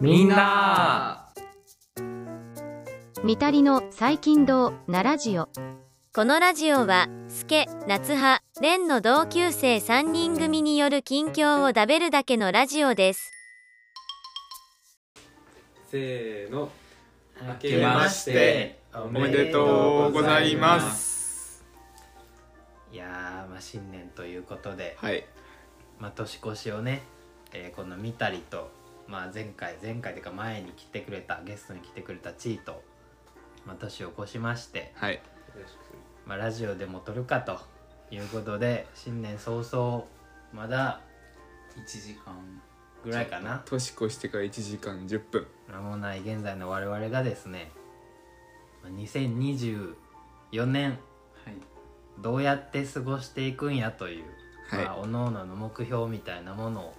[0.00, 1.32] みんな。
[3.24, 5.48] みたりの最近堂なラジオ。
[6.14, 13.32] このラジオは、スケ、夏葉、レンの同級生3人組による近況をダベるだけのラジオです。
[15.90, 16.70] せーの。
[17.40, 21.64] 明けましておおめでとうございます。
[22.92, 25.24] いやーまあ新年ということで、はい
[25.98, 27.02] まあ、年越しをね、
[27.52, 28.70] えーこの見たりと、
[29.08, 32.82] まあ、前回前回というか前に来てくれたゲストに来てくれたチーと、
[33.66, 35.20] まあ、年を越しまして、はい。
[36.26, 37.58] まあ、ラジオでも撮るかと
[38.10, 40.04] いうことで新年早々
[40.52, 41.00] まだ
[41.76, 42.34] 1時間
[43.02, 43.62] ぐらいかな。
[43.64, 45.46] 年越してから1時間10分。
[45.68, 47.70] 間もない現在の我々がですね
[48.82, 49.94] まあ2024
[50.66, 51.54] 年はい。
[52.20, 54.24] どうやって過ごしていくんやという、
[54.68, 54.84] はい。
[54.84, 56.94] まあ、各々の目標みたいなものを、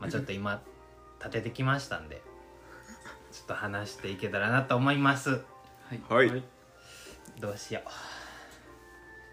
[0.00, 0.60] まあ、ちょっと今
[1.18, 2.22] 立ててきましたんで
[3.32, 5.30] ちょっと話していけたらなと思います。
[5.30, 5.38] は
[5.92, 6.00] い。
[6.08, 6.42] はい、はい、
[7.40, 7.80] どうしよ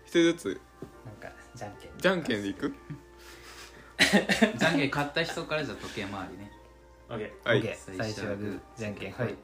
[0.05, 0.49] 一人ずつ？
[0.49, 0.61] う
[1.05, 1.91] なんかじゃんけん。
[1.97, 2.73] じゃんけんでいく？
[4.57, 6.51] じゃんけん買った人からじゃあ時計回りね。
[7.07, 7.75] はオッいケー。
[7.75, 8.59] 最初はグー。
[8.79, 9.35] じゃんけんはい。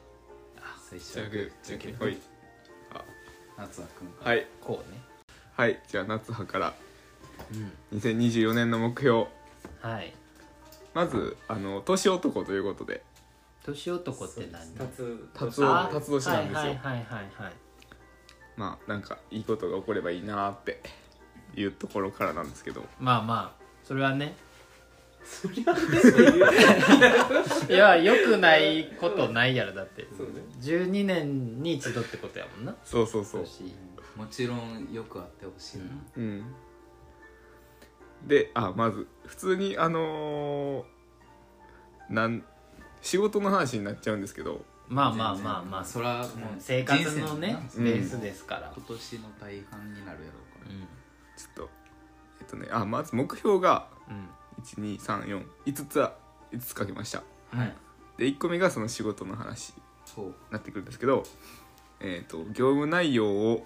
[0.58, 2.14] あ最初じゃあグはグーじゃんけんはい。
[2.14, 2.20] ー
[3.58, 4.48] 夏はくんかはい。
[4.60, 5.00] こうね。
[5.56, 5.80] はい。
[5.88, 6.74] じゃあ夏葉から
[7.52, 9.28] うん2024年の目標。
[9.82, 10.14] はい。
[10.94, 13.04] まずあの年男ということで。
[13.64, 14.90] 年男って何？
[14.90, 17.54] つ達あ夫辰年なんですよ、はいはいはいはいはい。
[18.58, 20.82] まあなんかいいことが起こればいいなーって
[21.56, 22.84] いうところからなんですけど。
[23.00, 24.36] まあまあそれはね。
[27.70, 30.08] いやよくないことないやろだって。
[30.18, 32.76] そうね12年に一度ってことやもんな。
[32.84, 33.44] そうそうそう。
[33.44, 33.72] 年
[34.16, 35.84] もちろんよくあってほしいな、
[36.18, 36.44] うん
[38.28, 42.44] であまず普通にあのーなん
[43.02, 44.64] 仕事の話になっちゃうんですけど。
[44.88, 46.28] まあまあまあまあそらもう
[46.60, 48.72] 生活のねベースですから。
[48.76, 50.76] 今年の大半になるやろうから、
[51.38, 51.70] ちょっと
[52.42, 54.28] えっとねあまず目標がうん。
[54.64, 56.14] 12345つは
[56.52, 57.24] 5つ書きました。
[57.54, 57.74] うんはい。
[58.18, 60.34] で1個目がその仕事の話にそう。
[60.52, 61.24] なってくるんですけど
[62.02, 63.66] えっ、と業務内容を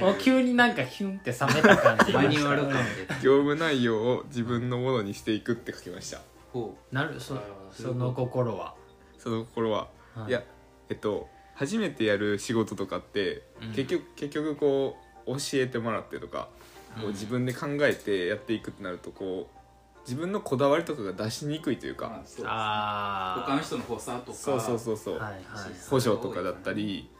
[0.00, 2.12] もう 急になんかヒュンって冷めた感じ。
[2.14, 2.80] マニュアル感で。
[3.22, 6.20] 業務内容を自分のものにしていくって書きました。
[6.52, 7.36] ほなるそ
[7.72, 8.74] その心は。
[9.18, 10.28] その心は、はい。
[10.28, 10.42] い、や
[10.88, 13.72] えっと初めてやる仕事とかって、うん。
[13.72, 16.48] 結局結局こう教えてもらってとか、
[16.96, 19.56] こううん自分で考えてやっていくってなるとこう
[20.02, 22.20] 自分のこだわりとかが出しにくいというか。
[22.22, 24.38] あ、そうああ他の人の補佐とか。
[24.38, 25.42] そうそうそうそう、はいはい。
[25.90, 27.10] 補助とかだったり、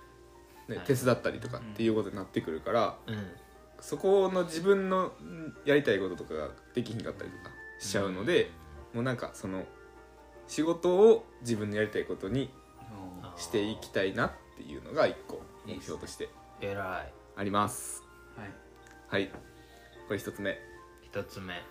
[0.69, 0.87] ねはい。
[0.87, 3.27] 手伝ったりとかっていうことになってくるから、うん
[3.81, 8.51] そこの自分のんやりたいこととかができひんかったりとかしちゃうので、
[8.95, 9.65] もうなんかその
[10.49, 12.51] 仕事を自分のやりたいことに
[13.37, 18.03] していきたいなっていうのが一個目標としてあります。
[18.37, 18.51] はい。
[19.09, 19.31] はい。
[20.09, 20.59] これ一つ目。
[21.03, 21.63] 一つ目。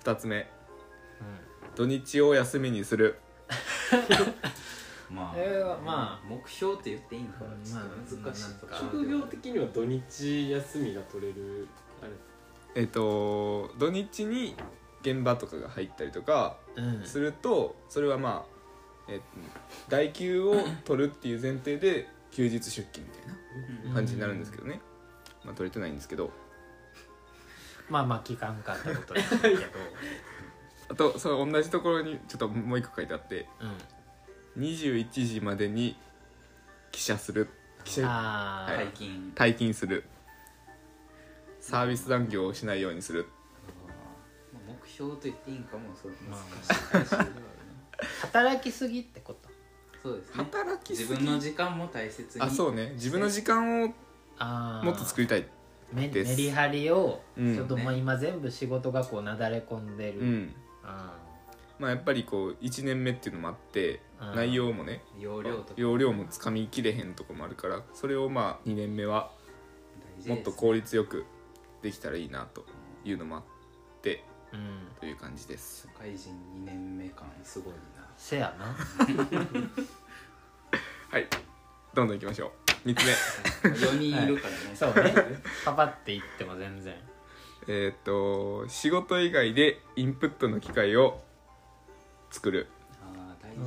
[0.00, 0.36] 二つ目。
[0.36, 1.74] うん。
[1.74, 3.18] 土日を休みにする
[5.10, 8.42] まあ、えーま目標って言っていいのかな、うんちょっと難しい
[8.78, 11.66] 職業的には土日休みが取れる
[12.02, 12.04] あ
[12.74, 12.82] れ？
[12.82, 14.54] えっ、と土日に
[15.00, 17.04] 現場とかが入ったりとかうん。
[17.04, 18.44] するとそれはま
[19.08, 19.24] あえっと
[19.88, 20.54] 代休を
[20.84, 24.80] 取るっていう前提で休日出勤みたいな感じになるんですけどね、
[25.44, 26.30] まあ取れてないんですけど。
[27.88, 29.56] まあまあ聞かんかったことですけど。
[30.90, 33.48] あとその同じところにちょっともう一個書いてあって。
[33.60, 33.72] うん
[34.58, 35.96] 21時までに
[36.90, 37.48] 帰社する。
[37.84, 38.84] 帰社ああ、はい。
[38.86, 40.04] 最近、退勤する。
[41.60, 43.26] サービス残業をしないようにする。
[43.86, 47.36] まあ目標と言っていいんかもそうまあ難しい話ではあるね。
[48.22, 49.48] 働きすぎってこと。
[50.02, 50.44] そうですね。
[50.44, 51.08] 働きすぎ。
[51.10, 52.92] 自分の時間も大切にあそうね。
[52.94, 53.94] 自分の時間を
[54.38, 55.46] ああもっと作りたい
[55.92, 56.30] メです。
[56.30, 60.54] メリハリをうんちょっともう今全部仕事がこうなだれ込んでる、うん。
[60.82, 61.16] あ
[61.78, 65.02] まあやっぱりこう1年目っていうのもあってうん内容もね。
[65.18, 65.72] 容量とか。
[65.76, 69.30] 容量もつかみきれへんとこもあるからそれをまあ2年目は
[70.26, 71.24] もっと効率よく
[71.82, 72.64] できたらいいなと
[73.04, 73.44] いうのもあっ
[74.02, 74.88] てーうん。
[74.98, 75.86] という感じです。
[75.86, 76.30] 社会人
[76.62, 77.78] 2年目感すごいな。
[78.16, 78.74] せやな。
[81.10, 81.26] はい。
[81.94, 82.52] どんどんいきましょ
[82.84, 82.88] う。
[82.88, 83.12] 3つ目。
[83.70, 85.42] 4人いるからね、そうね。
[85.64, 86.94] パパって言っても全然。
[87.66, 91.20] えーっと仕事以外でインプットの機会を
[92.30, 92.68] 作る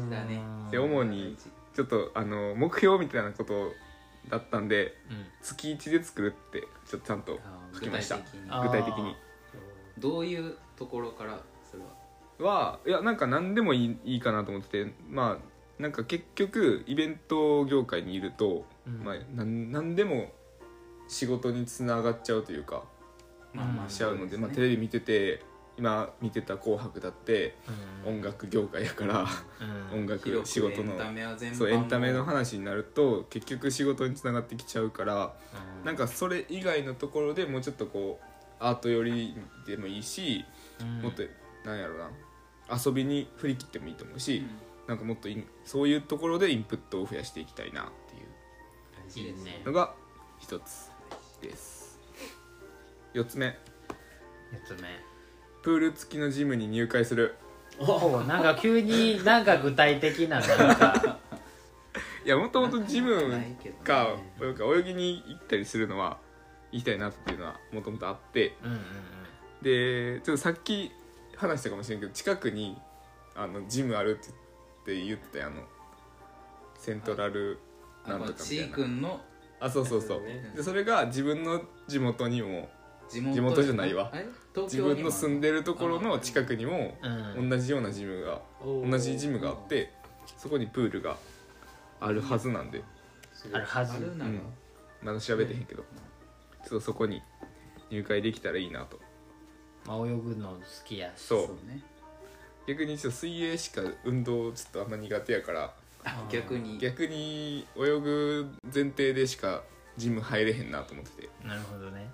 [0.10, 0.42] だね。
[0.66, 1.36] うんで主に
[1.74, 3.72] ちょっとあの目標みたいなこと
[4.30, 5.26] だったんでうん。
[5.42, 7.40] 月1で作るってちょっとちゃんと
[7.74, 8.18] 書きました。
[8.18, 9.16] 具体的に。
[9.98, 11.40] どういうところから
[11.70, 12.54] それは？
[12.54, 19.04] はいやなんか何でもいいいいかなと思っててまあなんか結局イベント業界にいると、うん。
[19.04, 20.32] まあ、なん何でも
[21.08, 22.84] 仕事につながっちゃうというか
[23.54, 25.44] まあまあしちゃうので、まあ、テレビ見てて
[25.78, 27.56] 今見てた「紅白」だって
[28.06, 28.16] うん。
[28.16, 29.26] 音楽業界やから、
[29.94, 30.02] うん。
[30.02, 35.34] 音楽仕事のエンタメは全般そうエンタメの話になると結局仕事につながってきちゃうから
[35.80, 35.86] うん。
[35.86, 38.26] なんかそれ以外のところでもうちょっとこう
[38.60, 39.36] アート寄り
[39.66, 40.46] でもいいし、
[40.80, 41.02] うん。
[41.02, 41.24] もっと
[41.66, 42.10] なんやろな
[42.84, 44.88] 遊びに振り切ってもいいと思うし、うん。
[44.88, 45.30] なんかもっと
[45.64, 48.32] そういうところでインプットを増やしていきたいなっていう。
[49.66, 49.94] のが
[50.40, 50.92] 一つ
[51.42, 52.00] です。
[53.14, 53.58] 4つ目。
[54.52, 55.12] 四つ目
[55.62, 57.36] プール付きのジムに入会する。
[57.78, 61.20] ほうなんか急になんか具体的ななんか。
[62.24, 63.16] いやもともとジム
[63.84, 66.20] かなんか泳ぎに行ったりするのは
[66.72, 68.56] 行きたいなっていうのはもともとあって。
[68.64, 68.80] うんうん
[69.62, 70.92] でちょっとさっき
[71.36, 72.78] 話したかもしれんけど近くに
[73.36, 75.64] あのジムあるって言ってあの
[76.78, 77.60] セントラル
[78.08, 78.76] なんとかみたいな。
[78.76, 79.22] 君の？
[79.60, 80.10] あそうそうそう。
[80.10, 82.70] そうねでそれが自分の地元にも
[83.12, 84.10] 地元地元じゃないわ。
[84.14, 86.98] あれ東自京にも分の住んでるところの近くにも
[87.38, 88.90] 同じようなジムがおー。
[88.90, 89.92] 同じジムがあって
[90.38, 91.18] そこにプールが
[92.00, 92.84] あるはずなんで。
[93.54, 93.66] ある。
[93.66, 94.42] はずなら、うん。
[95.04, 95.84] まだ調べてへんけど。
[96.64, 97.22] ちょっとそこに
[97.90, 99.00] 入会できたらいいなと。
[99.86, 101.22] まあ泳ぐの好きやし。
[101.22, 101.40] そう。
[101.48, 101.82] そうね。
[102.68, 105.74] 逆にちょっと水泳しか運動ちょっとあんま苦手やから。
[106.04, 106.78] あ逆に。
[106.78, 109.64] 逆に泳ぐ前提でしか
[109.98, 111.30] ジム入れへんなと思ってて。
[111.46, 112.10] なるほどね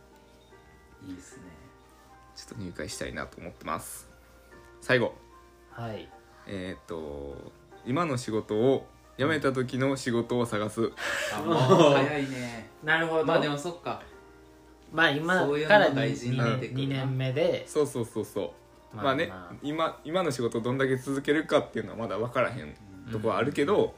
[1.06, 1.44] いいですね。
[2.36, 4.10] ちょっと入会したいなと思ってます。
[4.82, 5.14] 最後。
[5.72, 6.08] はい。
[6.48, 7.52] えーっと
[7.86, 8.86] 今の仕事を
[9.18, 10.92] 辞めた時の仕事を探す。
[11.34, 11.56] あもう
[11.94, 12.70] 早いね。
[12.84, 13.26] なるほど。
[13.26, 14.02] まあでもそっか。
[14.92, 17.06] まあ今から大事になって2くるな。
[17.06, 17.68] 年目で。
[17.68, 18.54] そうそうそうそ
[18.94, 18.96] う。
[18.96, 22.76] まあね今今の仕事をどんだけ続けるかっていうのはまだ分からへん。
[23.12, 23.96] とこはあるけど、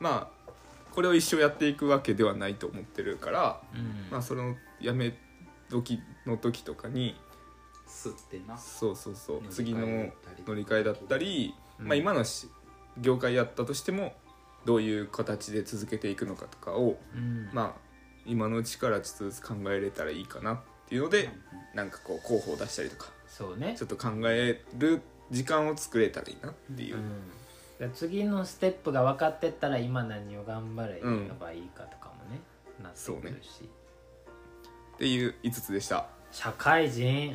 [0.00, 0.52] まあ
[0.92, 4.08] これを一生やっていくわけではないと思ってるから、うん。
[4.10, 5.16] まあその辞め
[5.70, 7.16] 時の時とかに
[7.86, 8.56] 吸ってな。
[8.56, 9.80] そうそうそう次の
[10.46, 11.88] 乗り換えだったり、うん。
[11.88, 12.48] まあ、今のし
[12.98, 14.14] 業界やったとしても
[14.64, 17.50] どういう形で続けていくのかとかを、うん。
[17.52, 17.92] まあ
[18.24, 20.58] 今のうちからちょっとずつ考えれたらいいかなっ
[20.88, 21.30] ていうので、
[21.74, 23.74] なんかこう候補を出したりとかそうね。
[23.76, 27.30] ちょっと考える時間を作れたらいいなっていう、うん。
[27.78, 31.02] で次のステップが分かってったら今何を頑張れ
[31.40, 32.40] ばいいかとかもね、
[32.80, 33.68] なってくるし、
[35.02, 36.06] っていう5つでした。
[36.30, 37.02] 社会人。
[37.02, 37.34] いいね。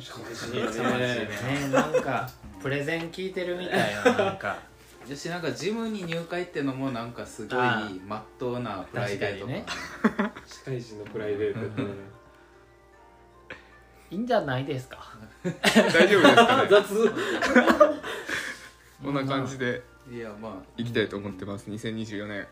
[1.70, 2.26] なんか
[2.62, 4.56] プレゼン聞いてるみたいななんか。
[5.06, 11.60] よしなんかジムに入会ってのもなんかすごいあまっとうなプライベート確社会人のプライベート。
[11.60, 11.88] ってね
[14.12, 15.18] いいんじゃないですか？
[15.44, 16.68] 大丈夫ですかね？
[16.72, 17.10] 雑。
[19.04, 20.52] こんな感じでいやまあ。
[20.78, 21.68] いきたいと思ってます。
[21.68, 22.48] 2024年。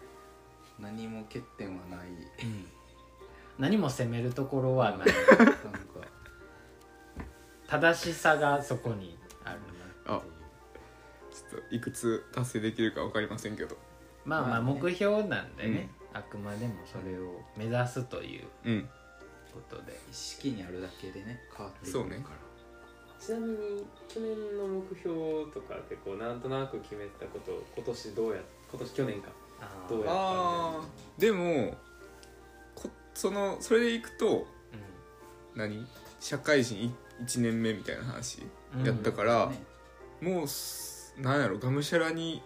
[0.78, 2.08] 何も欠点はない
[3.58, 5.08] 何も責めるところはない。
[5.38, 5.56] なんか
[7.66, 9.60] 正しさがそこにある
[10.08, 10.32] なっていう。
[11.30, 13.76] ちょっといくつ達成できるか分かりませんけど。
[14.24, 18.88] まあまあ目標なんでね、あくまでもそれを目指すといううん。
[19.52, 19.98] ことで。
[20.10, 22.16] 意識にあるだけでね変わってくるそうね。
[22.18, 22.36] から
[23.18, 29.28] ちなみに去年の目標とかでこうなんとなく決めてたこと今年どうや今年去年か。
[29.88, 31.20] どうやあー。
[31.20, 31.76] でもこ
[33.16, 34.46] そのそれでいくと
[35.56, 35.86] 何？
[36.20, 36.94] 社会人
[37.24, 38.42] 1年目みたいな話
[38.76, 39.56] うんやったから、ね
[40.20, 42.42] もうすなんやろがむしゃらに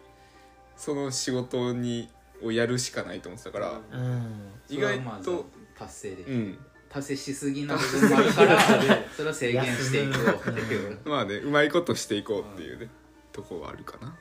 [0.77, 2.09] その仕事に
[2.43, 5.47] をやるしかないと思ってたからうん、うん意外と
[5.79, 6.23] 達成で。
[6.25, 6.59] うん。
[6.89, 8.59] 達成しすぎな部分もあるから
[9.17, 10.99] それを制限していこうっていう。
[11.09, 12.89] まあねうまいことしていこうっていうね、
[13.31, 14.17] とこはあるかな。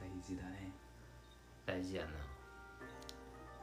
[0.00, 0.72] 大事だね。
[1.66, 2.08] 大事やな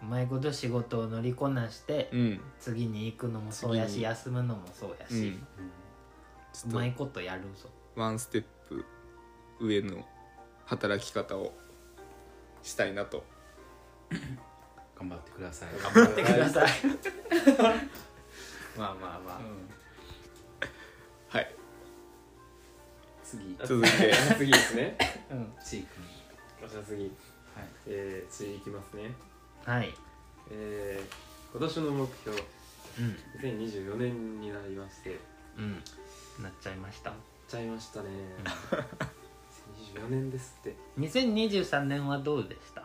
[0.03, 2.41] うまいこと仕事を乗りこなして、うん。
[2.60, 5.19] 次に行くのもそうやし休むのもそうやし、うん。
[5.29, 5.38] う
[6.51, 7.69] ちょっとまいことやるぞ。
[7.95, 8.83] ワンステップ
[9.62, 10.05] 上の
[10.65, 11.53] 働き方を
[12.62, 13.24] したいなと。
[15.00, 15.69] 頑張ってください。
[15.81, 16.69] 頑張ってください。
[18.77, 19.39] まあまあま
[21.31, 21.55] あ、はい。
[23.24, 23.57] 次。
[23.63, 24.13] 続いて。
[24.38, 24.98] 次ですね。
[25.31, 25.53] うん。
[25.63, 26.03] チー君
[26.69, 27.12] じゃあ次、はい。
[27.88, 29.15] えー、次いきますね
[29.65, 29.93] はい。
[30.51, 32.38] えー、今年の目標
[33.00, 33.17] うん。
[33.39, 35.17] 2024年になりまして。
[35.58, 35.72] うん。
[36.43, 37.13] なっちゃいました。
[37.48, 38.10] ちゃいましたね。
[39.96, 40.75] 2024年ですって。
[41.00, 42.84] 2023年はどうでした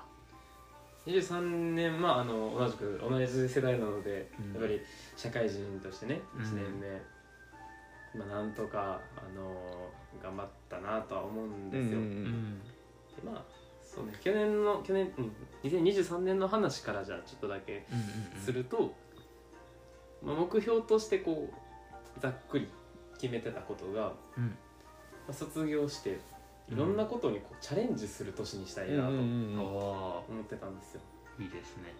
[1.06, 4.52] ？23年まああの同じく同じ世代なので、うん。
[4.52, 4.80] やっぱり
[5.16, 6.44] 社会人としてねうん。
[6.44, 6.80] 1年
[8.14, 9.90] 目、まあ、なんとか、あの
[10.22, 11.98] 頑張ったなとは思うんですよ。
[11.98, 12.60] うんうん。
[12.60, 12.68] で
[13.24, 13.57] まあ
[13.98, 15.32] そうね去年の去年、うん、
[15.64, 18.94] 2023年の話からじゃあちょっとだけうんすると、
[20.22, 21.50] まあ、目標としてこ
[22.16, 22.68] うざっくり
[23.20, 24.58] 決めてたことが、まうん。
[25.28, 26.20] あ、卒業して
[26.70, 31.00] いろんなことにこうチャレンジする年にしたいなとうん思おってたんですよ。
[31.40, 31.94] ーいいですね。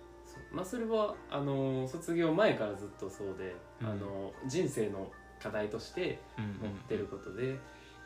[0.53, 3.89] まあ、それはあの卒業前からずっとそうで、うん。
[3.89, 5.11] あの人生の
[5.43, 7.57] 課題として持ってることで、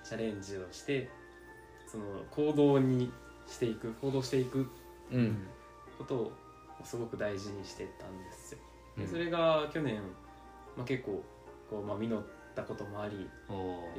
[0.02, 1.10] チャレンジをして
[1.86, 3.12] その行動に
[3.52, 4.66] していく行動していく
[5.98, 6.32] ことを
[6.84, 8.58] すごく大事にしてたんですよ。
[8.96, 9.04] うん。
[9.04, 10.02] でそれが去年、
[10.76, 11.22] まあ、結構
[11.70, 12.22] こう、まあ、実っ
[12.54, 13.28] たこともあり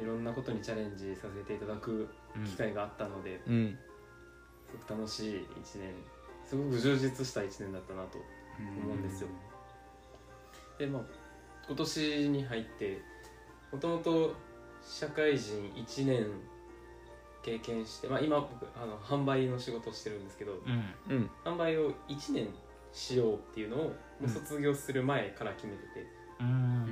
[0.00, 2.44] いろんなことにチャレンジさせていただくうん。
[2.44, 3.78] 機会があったので、うん。
[4.66, 5.94] すごく楽しい1年
[6.44, 8.18] すごく充実した1年だったなと
[8.82, 9.28] 思うんですよ。
[10.78, 11.02] でまあ
[11.66, 13.00] 今年に入って
[13.72, 14.34] もともと
[14.84, 16.26] 社会人1年
[17.44, 20.52] 経験して、まあ、今僕あの販売の仕事をしてるんですけど
[21.08, 21.14] うん。
[21.14, 21.30] うん。
[21.44, 22.48] 販売を1年
[22.92, 26.06] しようっていうのをもう卒業する前から決めてて、
[26.40, 26.88] うん。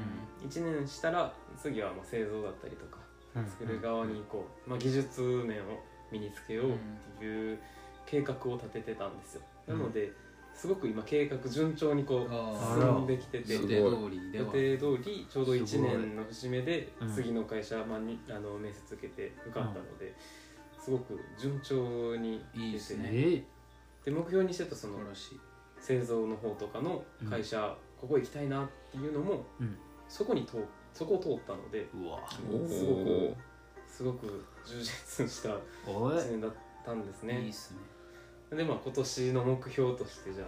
[0.46, 2.98] 1年したら次はまあ製造だったりとか
[3.34, 3.46] うん。
[3.46, 5.80] 作る側にこう、まあ、技術面を
[6.10, 6.76] 身につけようっ
[7.18, 7.58] ていう
[8.04, 9.42] 計画を立ててたんですよ。
[9.66, 10.12] なので
[10.54, 13.54] すごく今計画順調にこう進んできてて。
[13.54, 15.90] 予定通りで予は定通りちょうど1すごい。
[15.90, 17.12] 年の節目でうん。
[17.12, 20.14] 次の会社、まあ、にあの面接受けて受かったので、
[20.78, 23.08] すごく順調にいいっすね。
[23.12, 23.44] え
[24.04, 24.98] で目標にしてたその
[25.80, 29.76] 製造の方とかの会社、ここ行きたいなっていうのも、うん。
[30.08, 32.18] そこに通そこを通ったのでうわ。
[32.52, 33.34] おすごくー
[33.88, 35.56] すごく充実した
[35.90, 36.14] おい。
[36.16, 36.52] 1年だっ
[36.84, 37.78] たんですいいねっすね
[38.56, 40.46] でまあ今年の目標としてじゃあ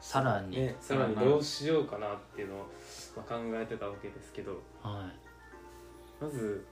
[0.00, 2.58] さらに、ね、さらにどうしようかなっていうのを、
[3.16, 4.52] まあ、考えてたわけですけど。
[4.82, 5.10] は
[6.20, 6.66] まず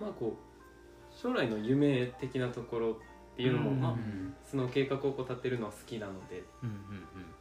[0.00, 2.94] まあこう将来の夢的なところっ
[3.36, 4.34] ていうのも、うんまあうん。
[4.44, 6.76] その計画をこう立てるのは好きなのでいうんうん。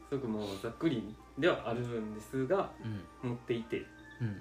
[0.10, 2.72] すごくもうざっくりではあるんですが
[3.24, 3.29] うん。
[3.29, 3.77] 持っていて。
[4.22, 4.34] うんうん。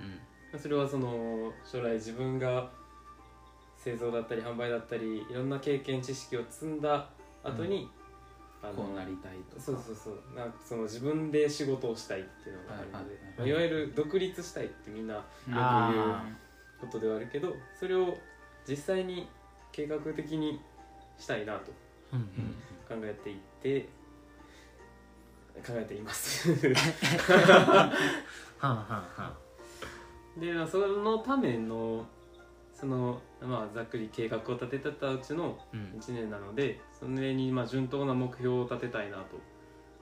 [0.52, 2.70] まあそれはその将来自分が
[3.76, 7.10] 製造だったり販売だったりいろんな経験知識を積んだ
[7.42, 7.90] 後に、
[8.64, 9.62] あのこうなりたいとか。
[9.62, 10.37] そうそうそう。
[10.37, 13.38] なんかその自分で仕事をしたいっていうのがあるので、はいはいはい。
[13.38, 16.25] まあ、いわゆる独立したいってみんなよく言うあ
[16.80, 18.16] ことではあるけどそれを
[18.68, 19.28] 実際に
[19.73, 20.61] 計画的に
[21.18, 21.73] したいなと
[22.88, 23.88] 考えていって
[25.64, 26.52] 考えています。
[30.37, 32.06] で、まあ、そのための
[32.75, 35.98] その、まあ、ざっくり計画を立ててたうちのうん。
[35.98, 39.38] 1年なのでそれにまあ順当な目標を立てたいなと。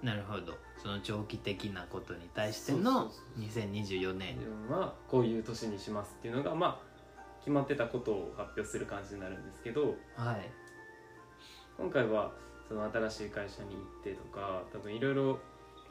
[0.03, 0.59] なるほど。
[0.77, 4.37] その長期的なことに対してのそうそう2024年。
[4.69, 6.93] はこういう年にしますっていうのがまあ
[7.41, 9.97] 決まってたことを発表する感じになるんですけど。
[10.17, 10.51] はい。
[11.79, 12.33] 今回は
[12.69, 15.39] その新しい会社に行ってとか多分いろいろ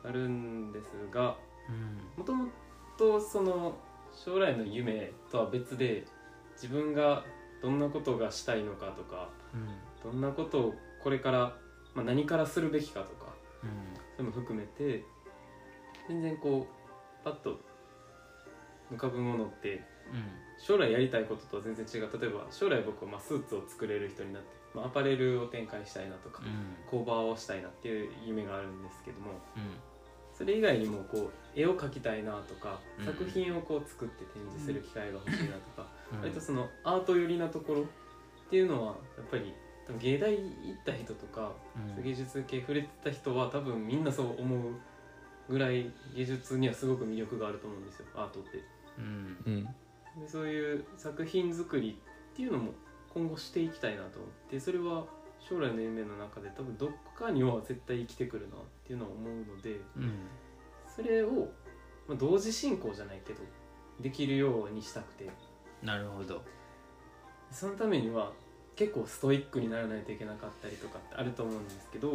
[0.04, 1.38] あるんですが
[1.70, 2.20] うん。
[2.20, 2.50] もとも
[2.98, 3.76] とその
[4.14, 6.06] 将来の夢とは別で
[6.54, 7.24] 自分が
[7.62, 9.58] どんなことがしたいのかとかう
[10.08, 10.12] ん。
[10.12, 11.58] どんなことをこれから、
[11.94, 13.70] まあ、何からするべきかとかうん。
[14.18, 15.04] そういうのも含めて
[16.08, 17.60] 全然こうパッと
[18.92, 19.84] 浮かぶものって
[20.58, 22.10] 将来やりたいこととは全然違う。
[22.20, 26.76] 例えば将来僕はまあスーツを作れる人になって、まあ、アパレルを展開したいなとかうん。
[26.90, 29.91] 工場をしたいなっていう夢があるんですけどもうん
[30.42, 33.06] それ以外にもこう絵を描きたいなとかうん。
[33.06, 36.22] 作品をこう作って展示する機会が欲しいなとかうん。
[36.22, 37.86] 割とそのアート寄りなところっ
[38.50, 39.54] ていうのはやっぱり
[39.86, 41.52] 多分芸大行った人とか
[41.98, 42.04] うん。
[42.04, 44.74] 芸術系触れてた人は多分みんなそう思う
[45.48, 48.64] ぐらい芸術にはすごく魅力があると思うんですよアートって。
[48.98, 49.38] うん。
[49.46, 49.64] うん。
[50.20, 52.00] でそういう作品作り
[52.34, 52.72] っていうのも
[53.14, 55.06] 今後していきたいなと思ってそれは
[55.50, 60.14] 将来の夢の中で多分どっかには絶対生きてくるなっていうのは思うのでうん。
[60.94, 61.50] それを、
[62.08, 63.40] まあ、同時進行じゃないけど
[64.00, 65.30] できるようにしたくて。
[65.82, 66.44] なるほど。
[67.52, 68.32] そのためには
[68.76, 72.12] 結構ストイックにならないといけなかったりとかってあると思うんですけど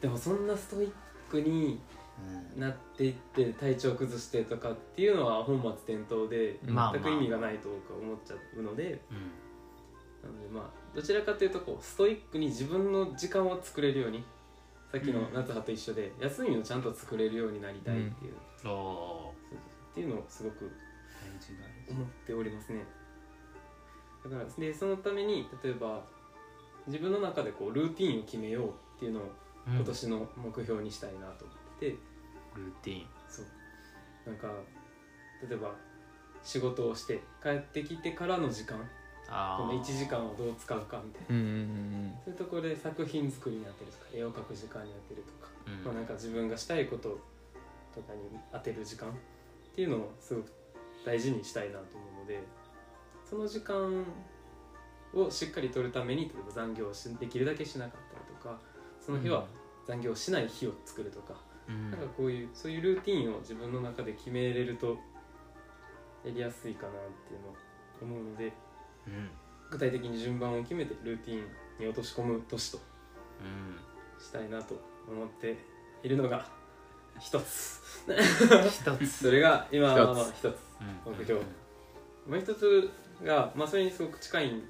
[0.00, 0.92] でもそんなストイッ
[1.30, 1.80] クに
[2.56, 9.00] なっていって体調崩してとかっていうのは本末転倒で全く意味がないと僕は思っちゃうので。
[9.10, 9.49] うん
[10.22, 14.24] なのでまあどちらかというとこうストイックに自分の時間を作れるように
[14.92, 20.68] さっきの夏葉と一緒で、休みをちゃんと作れるようになりたいっていう、おそうっていうのをすごく
[21.88, 22.84] 思っておりますね。
[24.24, 26.02] だからでそのために例えば
[26.88, 31.96] 自分の中でこうルーティンを決めようっていうのをー今年の目標にしたいなと思ってて、
[32.56, 33.06] ルーティン。
[33.28, 33.46] そう。
[34.26, 34.48] なんか
[35.48, 35.72] 例えば
[36.42, 38.82] 仕事をして帰ってきてからの時間あ
[39.30, 41.36] この1時間をどう使うかみたいな。
[41.36, 45.84] うんうんそういうところで作品作りになってるとか絵を描く時間になってるとか、うん。
[45.84, 47.18] まあ、なんか自分がしたいこと
[47.94, 48.20] とかに
[48.52, 49.12] 当てる時間っ
[49.74, 50.52] ていうのをすごく
[51.06, 52.40] 大事にしたいなと思うので
[53.24, 54.04] その時間
[55.14, 58.58] をしっかり取るために例えば残業をしできるだけしなかったりとか
[59.00, 59.46] その日は
[59.86, 61.34] 残業しない日を作るとか、
[61.68, 61.90] うん。
[61.90, 64.98] なんかこういうそういうルーティンを自分の中で決めれると
[66.24, 66.92] やりやすいかなっ
[67.26, 68.52] ていうのを思うのでうん
[69.70, 71.44] 具体的に順番を決めてルーティン
[71.78, 72.80] に落とし込む年とう
[74.18, 75.56] んしたいなと思って
[76.02, 76.46] いるのが
[77.18, 77.80] 一つ。
[78.06, 79.06] 一つ。
[79.06, 80.56] それが今はまあ一一つ。
[81.06, 81.40] 目標。
[81.40, 82.90] もう一つ
[83.22, 84.62] がまあそれにすごく近いん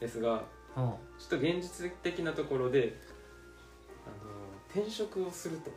[0.00, 2.96] ですがほちょっと現実的なところで
[4.06, 4.30] あの
[4.70, 5.70] 転職をすると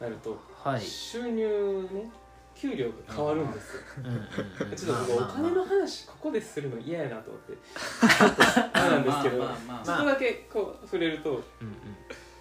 [0.00, 0.80] なると、うはい。
[0.80, 2.10] 収入ね
[2.54, 4.76] 給料が変わるんですよ、うんうんうん。
[4.76, 7.52] ちょっと僕お金の話ここでするの嫌やなと思って。
[7.52, 11.42] ちょっとあれなんですけど、まあまあまあちょっとだけこう触れるとうんうん。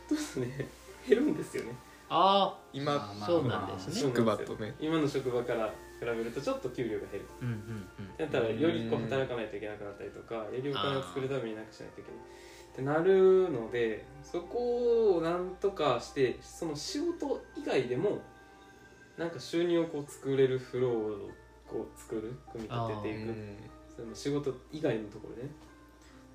[0.09, 0.67] どうしてね
[1.07, 1.75] 減るんですよね。
[2.09, 4.01] あ今まあまあそうなんですね。
[4.01, 4.75] 職場とね。
[4.79, 5.67] 今の職場から
[5.99, 7.55] 比べるとちょっと給料が減るあうんうん
[7.99, 8.17] うん。
[8.17, 12.19] だったらよりこう働かないといけなくなったりとかよりお金を作るためになくしないといけない
[12.73, 18.19] ってなるのでそこをなんとかしてその仕事以外でも
[19.17, 21.29] なんか収入をこう作れるフローを
[21.67, 23.33] こう作る組み立てていく。
[23.95, 25.49] その仕事以外のところでね。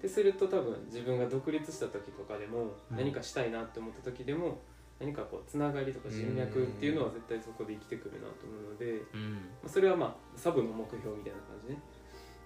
[0.01, 2.97] ですると多分自分が独立した時とかでもうん。
[2.97, 4.61] 何かしたいなって思った時でも
[5.01, 9.33] 何かこうつながりとか人脈っていうのは絶対そこで生きてくるなと思うので、うん。
[9.33, 11.83] まあそれはまあサブの目標みたいな感じね。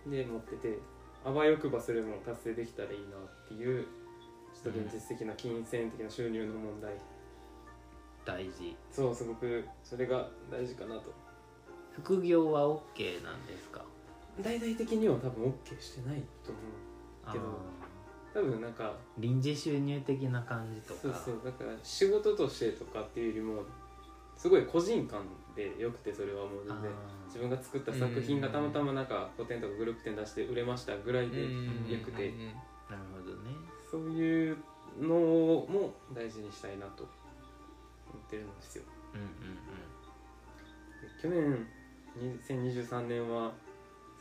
[0.07, 0.79] で持ってて
[1.25, 3.87] あわよくばそれも達成できたらいいなっていう
[4.53, 6.95] ちょっと現実的な金銭的な収入の問題、
[8.25, 8.77] 大事。
[8.91, 11.13] そうすごくそれが大事かなと。
[11.93, 13.83] 副業は OK なんですか？
[14.41, 16.61] 大々的には多分 OK してないと思
[17.29, 21.01] うけどあ多分なんかー臨時収入的な感じとか？
[21.03, 23.63] そうそうだから仕事としてとかっていうよりも
[24.37, 25.21] すごい個人間
[25.55, 26.91] でよくてそれはもう全然。
[27.27, 31.49] 自分が作った作品がたまたまなんか個展とかグループ展出して売れましたぐらいでよ
[32.05, 32.31] くて。
[32.91, 33.51] なるほどね。
[33.91, 34.57] そういう
[35.01, 37.05] のも大事にしたいなと。
[37.05, 37.13] 思
[38.19, 38.85] ってるんですよ。
[39.15, 39.29] うんうん
[41.21, 41.67] 去年
[42.49, 43.53] 2023年は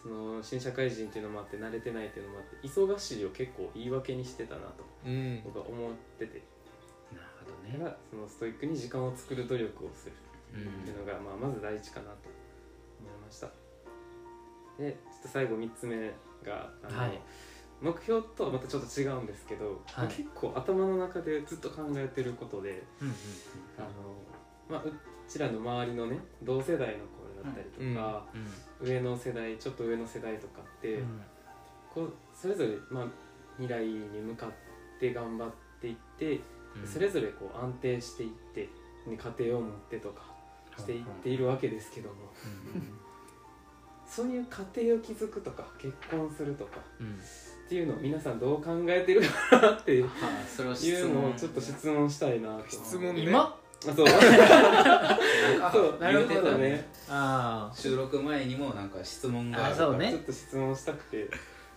[0.02, 5.42] その新社会人っていうのもあって慣れてないっていうのもあって忙しいを結構言い訳にしてたなとうん。
[5.44, 6.42] 僕は思ってて。
[7.12, 7.78] うんなるほどね。
[7.78, 10.14] だからそのストイックに時間を作る努力をする
[10.54, 12.30] うんっていうのが、まあ、まず第一かなと
[13.00, 13.48] 思いました。
[14.80, 16.12] でちょっと最後3つ目
[16.44, 17.22] があの、はい
[17.82, 20.08] 目標とはまたちょっと違うんですけど、はい。
[20.08, 22.84] 結構頭の中でずっと考えてることで
[23.78, 23.88] あの、
[24.70, 24.94] まあ、う
[25.28, 28.42] ちらの周りのね同世代の子だったりとか、うん
[28.84, 31.22] 上の世代ちょっと上の世代とかって、うん。
[31.94, 33.06] こうそれぞれ、まあ、
[33.58, 36.40] 未来に向かって頑張っていって、
[36.76, 36.88] うん。
[36.88, 38.70] それぞれこう安定していって、
[39.08, 40.24] ね、家庭を持ってとか
[40.78, 42.16] していっているわけですけども、
[44.08, 46.80] そういう家庭を築くとか結婚するとか
[47.72, 50.12] っていうのを皆さんどう考えてるかなっていうはい
[50.46, 52.70] それを質のを問ちょっと質問したいなと。
[52.70, 53.58] 質問ね今
[53.88, 54.08] あそう。
[55.72, 56.86] そうなるほどね。
[57.08, 60.12] ああ収録前にもなんか質問があるあそうね。
[60.12, 61.30] ちょっと質問したくて。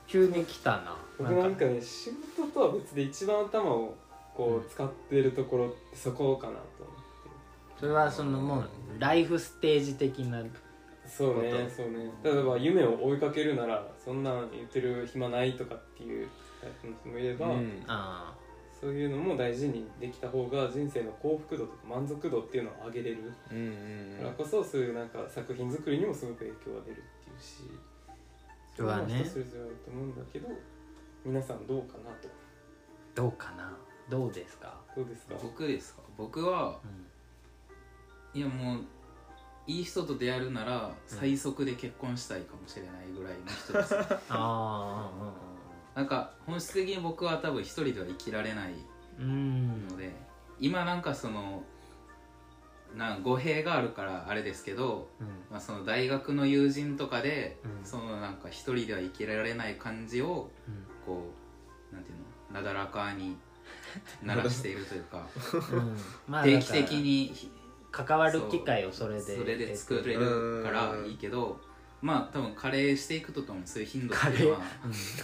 [0.08, 0.96] 急に来たな。
[1.16, 3.94] 僕なんかね仕事とは別で一番頭を
[4.36, 7.78] こう使ってるところってそこかなと思って。
[7.78, 8.64] それはそのもう
[8.98, 10.42] ライフステージ的な
[11.06, 12.10] そうねそうね。
[12.22, 16.28] 例えば夢を追いかけるならそんなん言ってる暇ないとかっていう
[16.60, 17.82] タイプの人もいれば、うん。
[17.86, 18.34] あ
[18.80, 23.32] そういうのも大事にできた方が人生の幸福度とか満足度っていうのを上げれる。
[23.50, 23.60] うんう
[24.16, 27.62] んからこそそういうなんか作品作りにもすごく影響が出るっていうし
[28.78, 29.04] うわね。
[29.06, 30.48] それは人それぞれあると思うんだけど
[31.24, 32.28] 皆さんどうかなと。
[33.14, 33.74] どうかな？
[34.10, 35.34] どうですか、どうですか？
[35.40, 36.02] 僕ですか？
[36.18, 36.78] 僕は
[38.34, 38.38] うん。
[38.38, 38.80] いやもう
[39.66, 43.94] いい人と出会えるなら最速で結婚したいかもしれないぐらいの人です、
[44.28, 45.10] ああ
[45.94, 48.74] なんか本質的に僕は多分一人では生きられない
[49.18, 49.24] うん。
[49.24, 50.12] うんので
[50.60, 51.62] 今なんかその
[52.96, 55.26] なん語弊があるからあれですけど、うん。
[55.50, 57.84] まあ、その大学の友人とかで、うん。
[57.84, 60.50] そのなんか一人では生きられない感じを
[61.04, 61.32] こ
[61.90, 62.18] うなんていう
[62.52, 63.36] のなだらかに
[64.22, 65.26] 鳴らしているというか。
[65.72, 65.78] うん。
[65.78, 65.96] うん
[66.28, 67.34] まあ定期的に
[67.94, 71.60] 関わる機会をそれでそれで作れるからいいけど
[72.02, 74.60] まあ多分加齢していくとともにそういう頻度っていうのは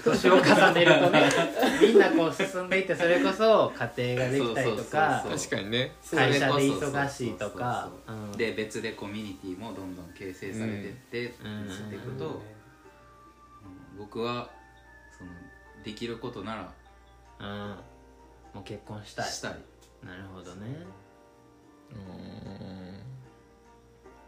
[0.05, 1.29] 年を重ねるとね。
[1.83, 5.93] みんなこう進んでいってそれこそ家庭ができたりとか確かにね。
[6.11, 7.91] 会社で忙しいとか。
[8.35, 11.69] で別でコミュニティもどんどん形成されてって、うん。
[11.69, 12.41] 移っていくと、うん
[13.99, 14.51] 僕は
[15.19, 15.31] その
[15.85, 16.73] できることなら
[17.41, 17.69] うん。
[18.55, 19.31] もう結婚したい。
[19.31, 19.59] したい。
[20.03, 20.87] なるほどね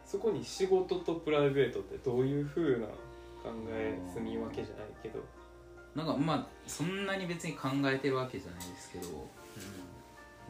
[0.05, 5.20] そこに仕事とプライベートってどういうふうな考え住み分けじゃないけど。
[5.94, 9.09] なんかまあそんなに別に考えてるわけじゃないですけど、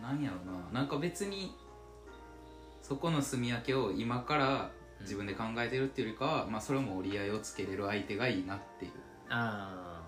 [0.00, 0.22] なん。
[0.22, 0.70] やろな。
[0.72, 1.54] なんか別に
[2.80, 4.70] そこの住み分けを今から
[5.00, 8.92] 自分で考えてるっていうよりかは、まあ、それも折り合いをつけれる相手がいいなっていう、
[9.30, 10.00] あ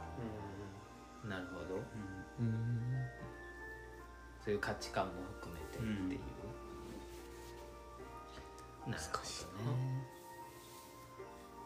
[1.24, 1.80] あなるほど。
[4.44, 6.33] そういう価値観も含めてっていう、な
[8.92, 10.04] るほどね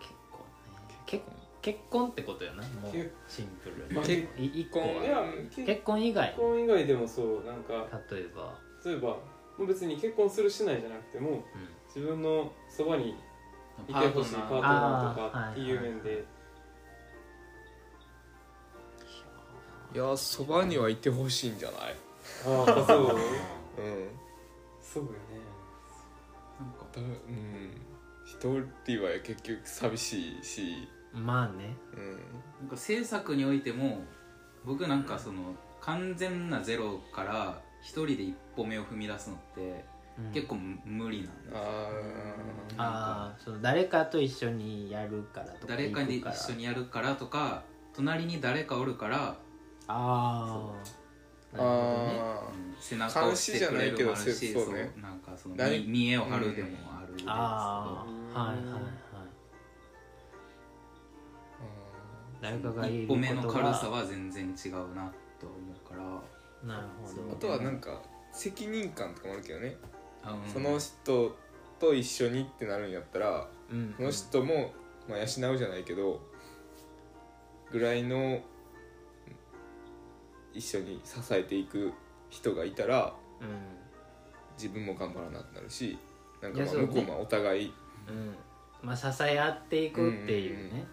[0.01, 0.41] 結婚
[0.89, 0.95] ね。
[1.07, 1.25] 結
[1.61, 2.63] 結婚ってことよな。
[2.63, 6.35] もうけシンプルまあにい一個いやは結結婚以外。
[6.37, 9.19] 婚以外でもそうなんか例えば、例えばも
[9.61, 11.43] う別に結婚するしないじゃなくてもうん。
[11.95, 13.11] 自分のそばに
[13.89, 15.15] いてほしいパートナー。
[15.15, 16.25] とかっていう面で。
[19.95, 21.97] いやそばにはいてほしいんじゃない？
[22.47, 23.01] ああそう。
[23.01, 24.09] うん。
[24.83, 25.17] そうよね
[26.59, 26.87] なんか。
[26.93, 27.71] だうん。
[28.25, 28.39] 一
[28.85, 30.89] 人は結局寂しいし。
[31.13, 31.77] まあね。
[31.95, 32.13] うん。
[32.61, 34.03] なんか制作においても
[34.65, 39.85] 僕なんかその完全なゼロから一人で一歩目を踏み出すのって
[40.19, 40.33] うん。
[40.33, 41.57] 結構む無理なんですよ。
[41.57, 41.91] あ
[42.77, 47.63] ああその誰かと一緒にやるからとか誰かに一緒にやるからとか
[47.95, 49.37] 隣に誰かおるから、あ
[49.89, 51.61] あー。
[51.61, 52.77] あうん。
[52.81, 54.93] 背中を押してくれるもあるし監視じゃないけどそうね。
[55.03, 58.83] なんかその誰見見栄を張るでもあるんですけど、ああはいはいはい
[62.41, 66.23] 誰かが一歩目の軽さは全然違うなと思うから。
[66.65, 69.77] なるほどあとはなんか責任感とかもあるけどね、
[70.23, 70.53] あうん。
[70.53, 71.37] その人
[71.81, 73.95] と一緒にってなるんやったらうん。
[73.97, 74.73] その人も、
[75.09, 76.21] まあ、養うじゃないけど
[77.71, 78.41] ぐらいの
[80.59, 81.93] 一緒に支えていく
[82.31, 83.49] 人がいたらうん
[84.57, 85.97] 自分も頑張らなくなるし
[86.43, 87.73] なんかまあそ向こうもお互い
[88.09, 88.35] うん。
[88.83, 90.85] まあ支え合っていくっていうね、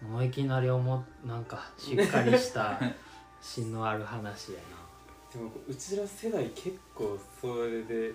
[0.00, 2.80] もういきなり思うなんかしっかりした
[3.42, 4.60] 芯のある話や
[5.32, 8.12] でもうちら世代結構それで、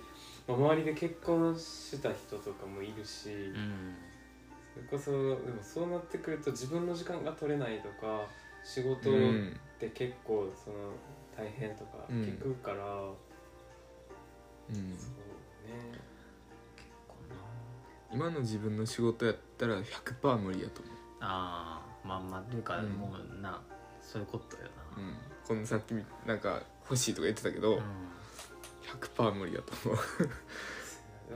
[0.48, 3.96] まあ、周りで結婚した人とかもいるし、なうん。
[4.74, 8.26] それこそでもそうなってくると自分の時間が取れないとか
[8.64, 10.76] 仕事っうんて結構その
[11.38, 12.22] 大変とかうん。
[12.24, 14.76] 聞くから、うん。
[14.76, 16.00] そうね。
[17.08, 18.26] こうな。
[18.26, 23.62] 今の自分の仕事やったら100%無理やと思ああまあまあというか、うんもうな
[24.02, 25.16] そういうことよう、うん、
[25.48, 27.84] このさっきみなんか欲しいとか言ってたけど、な、
[29.18, 29.98] 100%無理やと思う。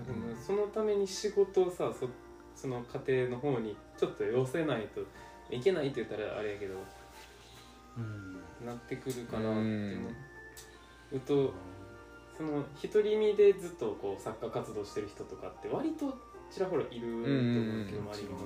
[0.06, 2.08] でもそのために仕事をさそ
[2.56, 5.02] その家庭の方にちょっと寄せないと
[5.50, 6.86] いけないって言ったらあれやけどうんうん
[8.66, 10.10] なってくるかなって思
[11.14, 11.20] う。
[11.22, 11.54] と
[12.38, 16.18] その独り身でずっとこう作家活動してる人とかって割と
[16.52, 18.30] ちらほらいると思うけど周りに。
[18.30, 18.40] も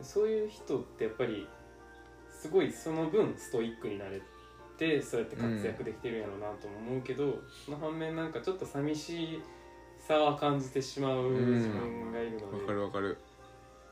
[0.00, 1.46] そういう人ってやっぱり
[2.28, 4.20] すごいその分ストイックになれ
[4.76, 9.42] てそうやって活躍できてるんやろうなとも思うけど、その反面なんかちょっと寂し
[10.00, 13.18] さは感じてしまう自分がいるので、わかるわかる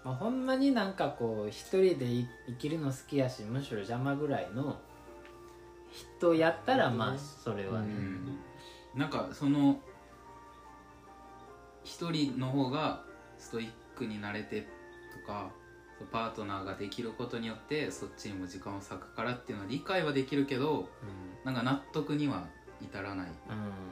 [0.04, 4.76] まあ、ほんまになんかこう一人でい生きるの好きやしむしろ邪魔ぐらいの
[5.90, 8.38] 人やったらまあそれはね、うん。
[8.98, 9.78] なんかその
[11.84, 13.02] 一人の方が
[13.38, 14.66] ストイックになれて
[15.20, 15.50] とか
[16.10, 20.88] パートナーができることによってそっちにも時間を割くからっていうのは理解はできるけど
[21.44, 22.44] なんか納得には
[22.80, 23.34] 至らないうん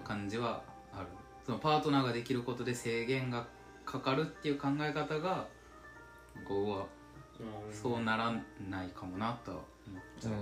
[0.05, 1.07] 感じはある。
[1.44, 3.46] そのパートナーができることで制限が
[3.85, 5.46] かかるっていう考え方が
[6.47, 6.87] こうは
[7.69, 7.75] うん。
[7.75, 8.33] そうなら
[8.69, 10.33] ないかもなとは思っちゃう、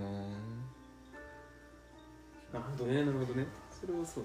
[2.52, 3.46] なるほどねなるほどね。
[3.70, 4.24] それはそう。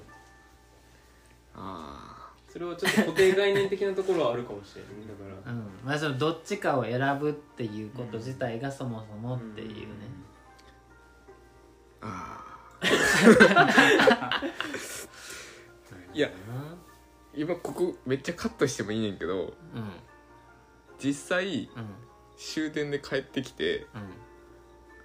[1.55, 5.51] あそれはちょっと固定概念的なところはあるかもしれないだから。
[5.51, 5.67] うん。
[5.83, 12.39] まあそのどっちかを選ぶっていうこと自体がそもそもっていうね、ーあ
[16.13, 16.31] いやー
[17.33, 19.51] 今ここめっちゃカットしてもいいねんけどうんうん
[21.03, 21.95] 実際うん。
[22.35, 23.87] 終電で帰ってきてうん。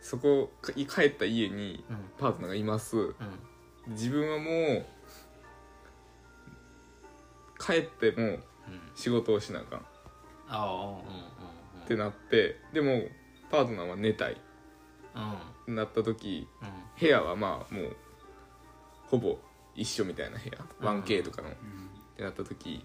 [0.01, 1.97] そこか帰った家にうん。
[2.19, 2.97] パートナーがいます。
[2.97, 3.15] うん。
[3.89, 4.87] 自分はもう
[7.59, 8.39] 帰っても
[8.95, 9.81] 仕事をしなあかん。
[11.85, 13.03] ってなってでも
[13.51, 14.33] パートナーは寝たい。
[14.35, 14.37] っ
[15.15, 15.65] うん。
[15.67, 16.69] てなった時うん。
[17.01, 17.97] 部屋はまあもう
[19.07, 19.39] ほぼ
[19.75, 20.45] 一緒みたいな部
[20.83, 20.93] 屋。
[20.93, 21.49] うん 1K とかの。
[21.49, 21.91] っうん。
[22.17, 22.85] てなった時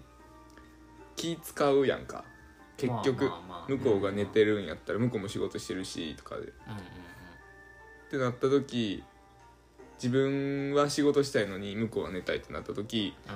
[1.16, 2.24] 気使うやんか
[2.76, 3.66] 結局まあまあまあ。
[3.68, 6.42] 向こうが寝てるんやったら向こうも仕事してるしとかで。
[6.42, 6.54] うんうん
[8.06, 9.02] ってなった時
[9.96, 13.34] 自分は仕事したいのに向こうは寝たいってなった時うん。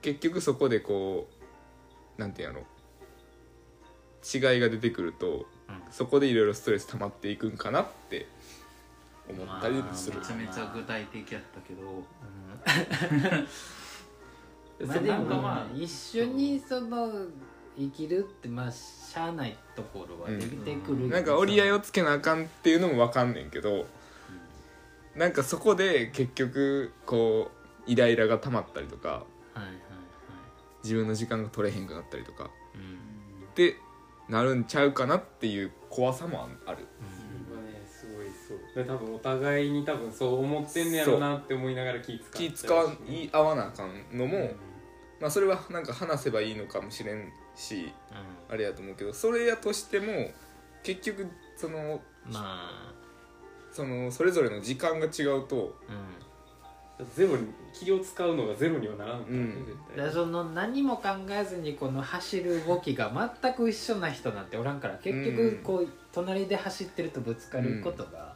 [0.00, 1.28] 結局そこでこ
[2.16, 2.66] うなんていうんやろ。
[4.24, 5.82] 違いが出てくるとうん。
[5.90, 8.26] そこでいろいろストレス溜まっていくんかなって
[9.28, 10.20] 思ったりする。
[10.20, 12.04] めちゃめちゃ具体的やったけど。
[14.86, 17.26] まあでもまあ一緒にその
[17.78, 21.08] 生きるってまあしゃあないところは出てくるよね。
[21.08, 23.86] なんか折り合いをつけなあかんっていうのも分かんねんけど
[25.14, 27.50] なんかそこで結局こ
[27.86, 29.76] うイライラが溜まったりとかはいはいはい
[30.82, 33.76] 自分の時間が取れへんくなったりとかうんって
[34.28, 36.78] なるんちゃうかなっていう怖さもある。
[37.48, 38.84] 今ねすごいそう。
[38.84, 44.50] で多分お互いに多分そう思ってんねやろなって思いながら気使気使わい合わなあかんのも、
[45.20, 47.92] まあそれはなんか話せばいいのかもしれんし
[48.50, 50.30] うあれやと思うけどそれやとしても
[50.82, 52.92] 結局そのんまあ。
[53.72, 56.26] そのそれぞれの時間が違うとうん。
[57.14, 59.42] ゼロに気を使うのがゼロにはならんからね、
[59.94, 60.04] うん。
[60.06, 68.34] らその何も考えずにこの走る動きが全く一緒な人なんておらんから結局こう隣で走ってるとぶつかることが、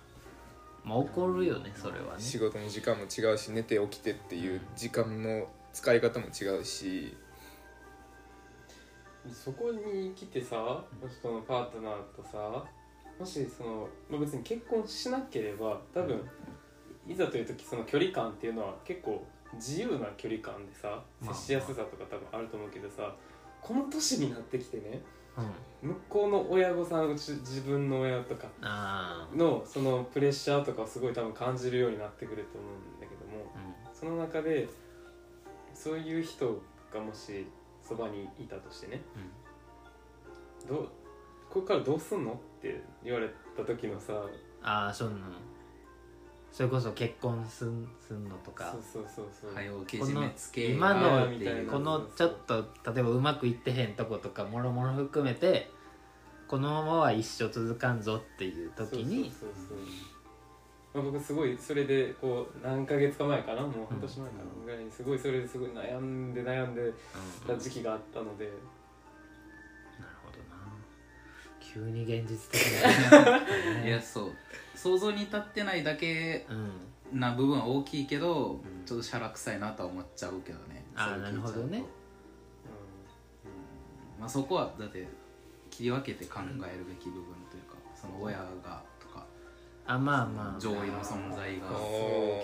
[0.85, 2.19] まあ起こるよねそれはね。
[2.19, 7.17] 仕事の時間も違うし寝て起きてっていう時間の使い方も違うし
[9.33, 10.83] そこに来てさ
[11.23, 12.65] そのパートナーとさ
[13.19, 16.19] もしその、まあ、別に結婚しなければ多分、
[17.07, 19.23] いざという時その距離感っていうのは結構
[19.55, 23.15] 自由な距離感でさまあ接しやすさとか多分あると思うけどさ
[23.61, 25.03] この年になってきてね
[25.83, 25.91] うん。
[25.91, 28.49] 向こうの親御さんうち自分の親とか
[29.35, 33.95] のそのプレッシャーとかをすごい多分感じるようになってくると思うんだけどもうん。
[33.95, 34.69] その中で
[35.75, 36.61] そういう人
[36.93, 37.47] がもし
[37.91, 39.01] そばにいたとしてね。
[40.69, 40.89] どう
[41.51, 44.13] これからどうすんのって言われた時のさ。
[44.63, 45.27] ああそんな
[46.53, 48.71] それこそ結婚すんすんのとか。
[48.71, 49.51] そうそうそうそう。
[49.53, 50.67] 早をけじめつけ。
[50.67, 51.27] 今の
[51.69, 55.69] このちょっと例えばうまくいってへんとことかもろもろ含めて
[56.47, 59.33] このままは一生続かんぞっていう時に
[60.93, 66.95] 僕すごいそれでこう何ヶ月か前かなもう半年前かなぐらいにすごいそれですごい悩んで悩んでうん
[67.47, 68.57] た時期があったので、なる
[70.25, 70.73] ほどな。
[71.61, 73.39] 急に現実的な、
[73.83, 74.33] ね、 いやそう。
[74.75, 77.21] 想像に至ってないだけうん。
[77.21, 78.85] な部分は大きいけど、ん。
[78.85, 80.85] ちょっとしゃらくさいなとは思っちゃうけどね。
[80.97, 81.85] あなるほどね。
[84.19, 85.09] まあ、そこはだって
[85.71, 88.83] 切り分けて考えるべき部分というかその親が
[89.95, 91.67] あまあまあ上位の存在が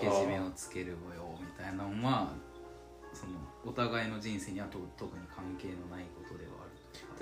[0.01, 0.97] けじめをつけるよ
[1.39, 2.33] みたいなのは
[3.13, 3.33] その
[3.65, 6.65] お互いの人生にはと特に関係のないことではあ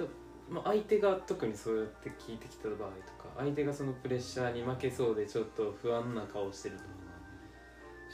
[0.02, 0.10] る
[0.48, 6.84] まあ、相手が特にそうやって聞いてきた場合とか相手がそのプレッシャーに負けそうでちょっと不安な顔してると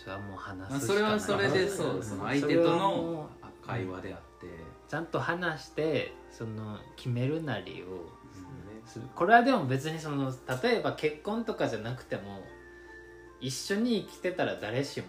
[0.01, 1.49] それはもう話まあ、すそれはしかない。
[1.49, 4.47] それでそうその相手とのう会話であって、
[4.89, 7.89] ちゃんと話してその決めるなりをね
[8.85, 9.05] する。
[9.15, 12.43] これはでも別にその例えば結婚とかじゃなくても
[13.39, 15.07] 一緒に生きてたら誰しも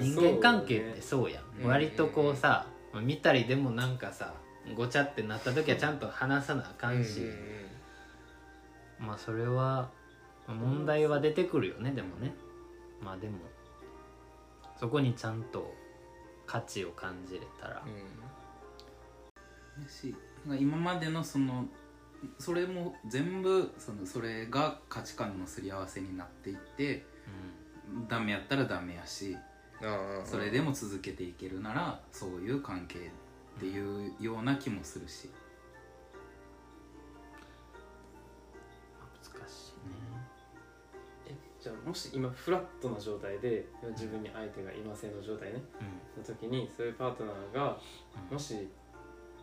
[0.00, 2.66] 人間関係ってそうやん、うん割とこうさ
[3.02, 4.34] 見たりでもなんかさ
[4.74, 7.22] ごちゃってなった時はちゃんと話さなあかんし、
[8.98, 9.90] まあそれは
[10.46, 12.34] まあ問題は出てくるよねでもね。
[13.00, 13.38] まあでも
[14.78, 15.72] そこにちゃんと
[16.46, 17.82] 価値を感じれたら、
[19.88, 20.14] し
[20.46, 21.66] なんか今までのその
[22.38, 27.04] それも全部そのそれが価値観のすり合わせになっていって
[28.08, 29.36] ダメやったらダメやし
[29.82, 35.30] あそれでも続けていけるならそういう関係っていうような気もするし。
[39.22, 39.94] 難しいね。
[41.26, 45.62] えじゃあもし今フラットな状態で自分に相手がいませんの状態ね。
[46.16, 47.78] の時にそういうパートナーが
[48.30, 48.34] うん。
[48.34, 48.68] もし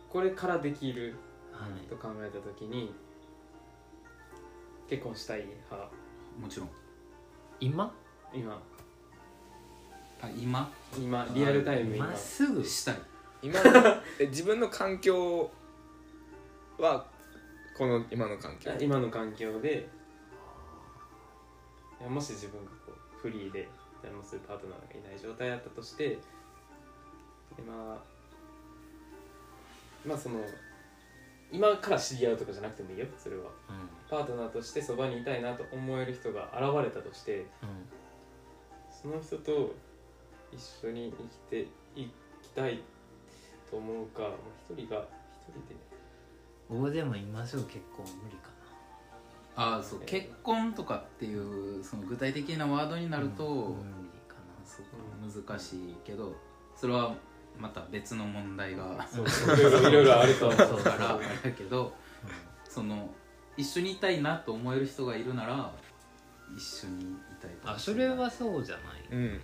[0.08, 1.16] これからできる
[1.54, 1.86] はい。
[1.88, 2.94] と考えた時に
[4.88, 5.90] 結婚したい派。
[6.40, 6.68] もちろん。
[7.60, 7.92] 今？
[8.32, 8.60] 今。
[10.20, 10.70] あ今？
[10.96, 12.06] 今リアルタイム今。
[12.06, 12.64] まっすぐ？
[12.64, 12.98] したい。
[13.42, 13.60] 今
[14.18, 15.50] え自分の環境
[16.78, 17.06] は
[17.76, 18.70] この今の環境。
[18.80, 19.88] 今の環境で。
[22.00, 23.68] いやもし自分がこうフリーで
[24.02, 26.18] 誰もそういうパートナーがいない状態だったとして
[27.58, 27.98] 今
[30.04, 30.40] まあその
[31.54, 33.42] 今から知り合うとかじゃなくてもいいよそれは。
[33.42, 33.48] うん。
[34.10, 37.46] パートナーとしてそばにいたいなと思える人が現れたとしてうん。
[38.90, 39.74] その人と
[40.52, 41.60] 一緒に生きて
[42.00, 42.08] い
[42.42, 42.82] きたい
[43.70, 44.30] と思うかまあ
[44.68, 45.76] 一人が一人で
[46.68, 48.50] 僕でも今すぐ結婚無理か
[49.56, 50.00] ああそう。
[50.06, 56.34] 結婚とかっていうその具体的なワードにななると、うん無理かそうか難しいけど
[56.76, 57.14] それは
[57.58, 59.26] また別の問題がそう
[59.88, 60.58] いろいろあると思う。
[60.82, 61.92] からあれだけど
[62.68, 63.10] その
[63.56, 65.72] 一緒にいたいなと思える人がいるなら
[66.56, 68.84] 一緒にいたいあそれはそうじゃない。
[69.12, 69.40] うん。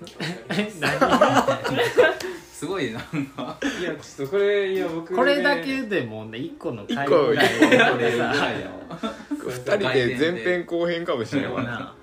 [2.60, 3.00] すごいな。
[3.00, 5.16] んかいやちょっとこれいや僕ね。
[5.16, 8.34] これだけでもね一個の回ぐらいでこれさ
[9.30, 11.94] 二人で前編後編かもしれないな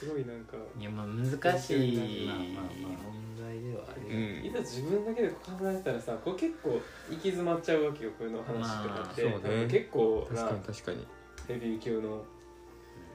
[0.00, 9.66] すごいなんかいやまあ難しいまあまあまあ問題ではあうるいざ自分だけで考えたらさこう結構行き詰まっちゃうわけよこういうの話とかって、まあそうね。
[9.68, 11.06] 結構な確かに確かに。
[11.48, 12.24] ヘビー級の。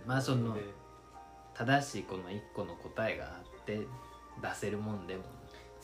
[0.05, 0.61] まあそので。
[1.55, 3.27] 正しいこの一個の答えがあ
[3.61, 3.79] って
[4.41, 5.23] 出せるもんでも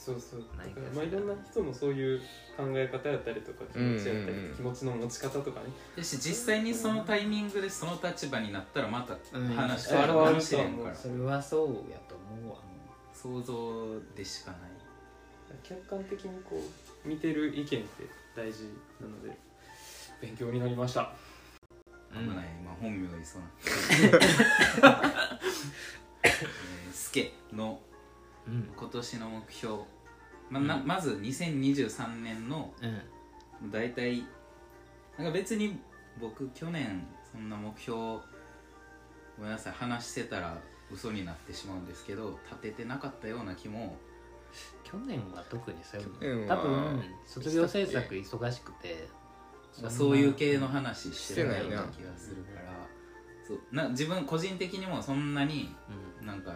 [0.03, 0.43] そうそう。
[0.57, 2.19] だないかからまあいろんな人のそういう
[2.57, 4.43] 考え方やったりとか気持ちやったり、うん。
[4.45, 5.67] うんうん気持ちの持ち方とかね。
[5.95, 10.95] だし実際にそのタイミングでその立場になったらまたうん話変わるかもしれんから。
[10.95, 12.57] それはそうやと思うわ。
[13.13, 14.61] 想像でしかない。
[15.63, 16.59] 客観的にこ
[17.05, 17.79] う見てる意見って
[18.35, 18.63] 大事
[18.99, 19.37] なので
[20.21, 21.13] 勉強になりました。
[22.13, 22.27] 危ない、
[22.65, 23.47] まあ本名言いそうな。
[26.23, 27.90] えースケのうん
[28.75, 29.75] 今年の目標。
[30.49, 33.01] まあなまず2023年のうん。
[33.69, 34.23] 大体
[35.17, 35.79] なんか別に
[36.19, 40.57] 僕去年そんな目標ごめんなさい話してたら
[40.91, 43.97] 嘘になってしまうんですけど立ててなかったような気も
[44.83, 49.07] 去年は特にそういう去年はの多分卒業制作忙しくて
[49.81, 52.71] まあそういう系の話してないなないような気がするから。
[53.47, 55.73] そうな自分個人的にもそんなに
[56.19, 56.27] うん。
[56.27, 56.53] なんか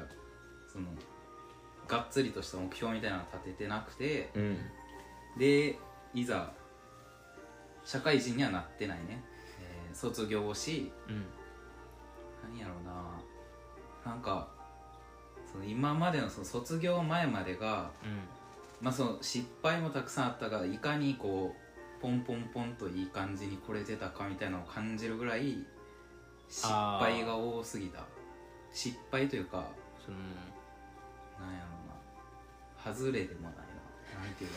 [0.71, 0.89] その
[1.87, 4.57] がっつりとした目標みたいなの立ててなくてうん。
[5.37, 5.77] で
[6.13, 6.51] いざ
[7.83, 9.23] 社会人にはなってないね、
[9.59, 11.25] えー卒業をしうん。
[12.51, 12.85] 何やろう
[14.05, 14.11] な。
[14.11, 14.47] なんか
[15.51, 17.89] その今までのその卒業前までが、
[18.81, 25.65] まあ、その失敗もたくさんあったがいかにこうポンポンポンといい感じに来れてたかみたいなのを感じるぐらい
[26.49, 28.05] 失敗が多すぎた。
[28.71, 29.65] 失敗というか
[30.05, 30.17] その
[31.39, 31.74] なんやろ
[32.85, 33.65] 外れでもないな。
[34.21, 34.47] なんてい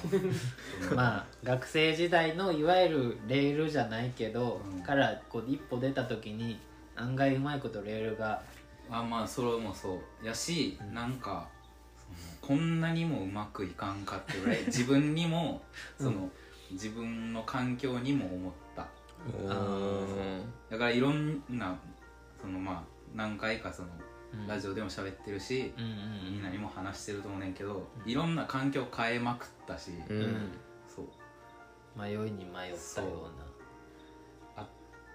[0.83, 0.97] うの？
[0.97, 4.83] まあ学生時代のいわゆるレールじゃないけど、うん。
[4.83, 6.61] からこう一歩出た時に
[6.97, 8.43] 案外うまいことレールが
[8.91, 10.95] あまあそれもそうやし、うん。
[10.95, 11.49] なんか
[11.97, 15.63] そのこんなにもうまくいかんかってぐらい 自分にも
[15.97, 16.31] その、うん。
[16.73, 18.87] 自分の環境にも思った。
[19.27, 20.43] おー。
[20.71, 21.77] だからいろんな
[22.41, 22.83] そのまあ
[23.15, 24.08] 何回かそのうん
[24.47, 29.91] ラジオでも喋ってるし、みんなにも話してると思うねんけど、いろんな環境変えまくったし、
[30.87, 31.07] そう。
[32.01, 33.49] 迷いに迷ったような。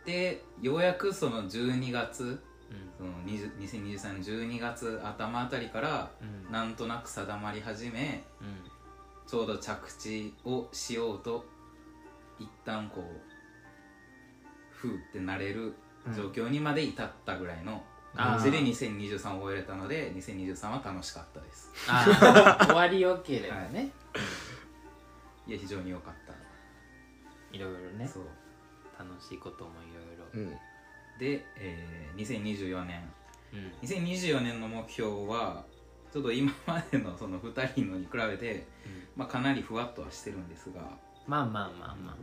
[0.06, 2.92] でようやくその12月うん。
[2.98, 6.52] その20 2023年12月頭あたりからうん。
[6.52, 9.28] なんとなく定まり始めうん。
[9.28, 11.46] ちょうど着地をしようと
[12.40, 13.22] 一旦こう
[14.72, 15.74] ふうってなれる
[16.14, 17.82] 状況にまで至ったぐらいの
[18.16, 21.72] 感じで2023を終えれたので2023は楽しかったです。
[21.88, 23.92] ああ 終わりよければね、
[25.48, 25.54] い。
[25.54, 26.34] や非常に良かった。
[27.56, 28.08] い、ろいろね。
[28.08, 28.24] そう。
[28.98, 30.26] 楽しいこともいろいろ。
[30.34, 30.58] うん。
[31.20, 33.12] で、えー2024年
[33.54, 33.72] うん。
[33.82, 35.66] 2024年の目標は
[36.12, 38.68] ちょっと今までのその2人のに比べて、
[39.16, 40.82] まあ、かなりふわっとはしてるんですが。
[41.28, 42.16] まあまあまあまあ。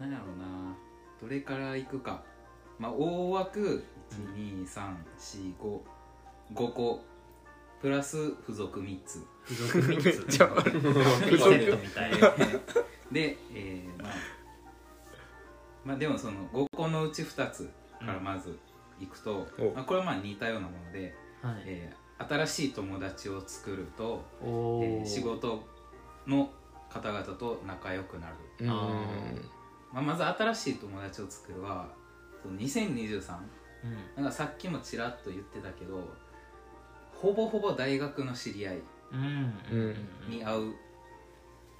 [0.00, 0.76] 何やろうな。
[1.20, 2.22] どれからいくか。
[2.78, 5.80] まあ大枠12345
[6.54, 7.00] 5個。
[7.80, 9.26] プラス付属3つ。
[9.44, 10.36] 付属3つ。
[10.38, 12.12] じゃあセットみたい。
[13.12, 14.12] で、えーまあ、
[15.84, 18.58] まあでもその5個のうち2つからまず
[19.00, 19.72] いくと、お。
[19.74, 21.62] まあ、これはまあ似たようなもので、はい。
[21.66, 25.00] えー新しい友達を作ると、おー。
[25.00, 25.64] えー仕事
[26.26, 26.48] の
[26.88, 28.70] 方々と仲良くなる、うん。
[28.70, 28.74] あ
[29.92, 31.88] まあ、まず新しい友達を作るは
[32.40, 33.36] その2023
[33.84, 34.24] うん。
[34.24, 36.08] なんかさっきもちらっと言ってたけど
[37.12, 38.82] ほぼほぼ大学の知り合い
[39.12, 39.54] うん。
[39.70, 39.78] うん。
[40.26, 40.74] うんに会う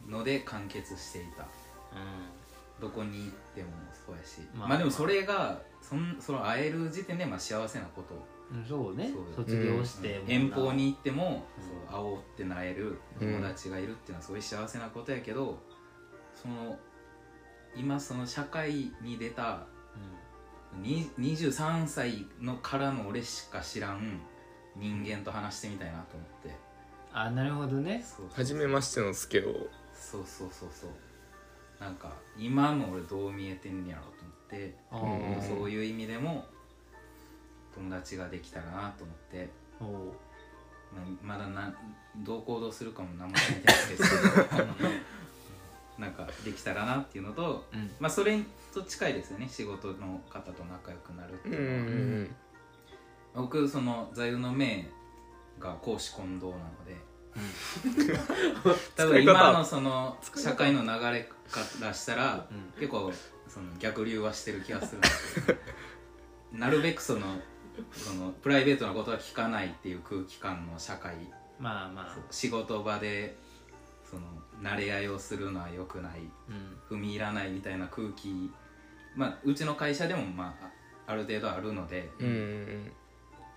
[0.09, 1.42] ので完結していた。
[1.42, 1.46] う
[2.80, 3.68] どこに行っても
[4.07, 4.68] そうやし、まあ。
[4.68, 8.14] まあ、でもそれがそんその会える時点でまあ幸せなこと。
[8.55, 9.11] んそうね。
[9.12, 11.64] そう卒業してもな遠方に行っても、うん。
[11.64, 15.59] そう会おうってなれる友達がいるっていうのはすごい幸せなことやけど、
[16.34, 16.78] その
[17.76, 20.02] 今その社会に出たに
[20.83, 24.20] 23歳のからの俺しか知らん
[24.77, 26.57] 人間と話してみたいなと思って。
[27.12, 28.05] あなるほどね。
[28.05, 28.37] そうそう。
[28.37, 29.43] 初めましてのスケを。
[29.95, 30.68] そうそうそう。
[30.72, 30.91] そう
[31.81, 35.37] なんか今の俺どう見えてんやろうと思って。
[35.37, 35.59] んー。
[35.59, 36.45] そういう意味でも
[37.75, 39.49] 友達ができたらなと思って。
[41.22, 41.75] まだな
[42.18, 44.68] どう行動するかも何も決めてないですけど
[45.99, 47.90] なんかできたらなっていうのと、うん。
[48.01, 48.38] まあそれ
[48.72, 49.49] と近いですよね。
[49.49, 52.28] 仕事の方と仲良くなるってうんういう
[53.36, 53.47] のは、ん。
[53.47, 54.88] 僕その座右の銘
[55.59, 56.97] が公私混同なので
[58.97, 59.32] 多分使い方。
[59.32, 62.80] 今のその社会の流れからしたらうん。
[62.80, 63.12] 結構
[63.49, 65.59] その逆流はしてる気がするんですけど
[66.53, 67.20] なるべくその
[67.92, 71.14] そのプライベートなことは聞かないっていう空気感の社会。
[71.59, 72.16] まあまあ。
[72.30, 73.36] 仕事場で
[74.09, 74.22] その
[74.62, 76.12] 慣れ合いをするのは良くない。
[76.90, 76.96] うん。
[76.96, 78.50] 踏み入らないみたいな空気。
[79.14, 80.66] まあうちの会社でもまあ
[81.07, 82.92] あある程度あるのでうんうん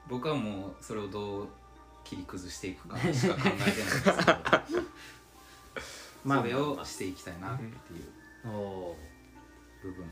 [0.08, 1.48] 僕はもうそれをどう
[2.04, 4.18] 切り崩していくかしか考えてないんですけど
[6.24, 7.72] まあそれをしていきたいなっていう
[9.82, 10.06] 部分。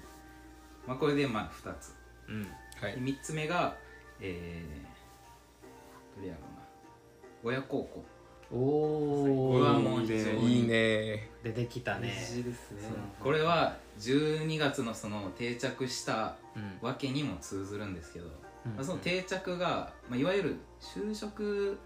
[0.88, 1.94] まあこれでまあ2つ。
[2.28, 2.48] ーうん。
[2.82, 2.98] はい。
[2.98, 3.76] 3つ目が
[4.20, 6.62] えー、どれやろうな。
[7.44, 8.06] 親孝行
[8.52, 11.30] おおこれはもう非常にいいね。
[11.44, 12.14] 出てきたね。
[12.16, 12.82] 大事ですね。
[13.20, 16.88] これは12月のその定着したうん。
[16.88, 18.28] わけにも通ずるんですけど、
[18.66, 18.76] うん。
[18.76, 21.80] まあ、その定着が、まあ、いわゆる就職って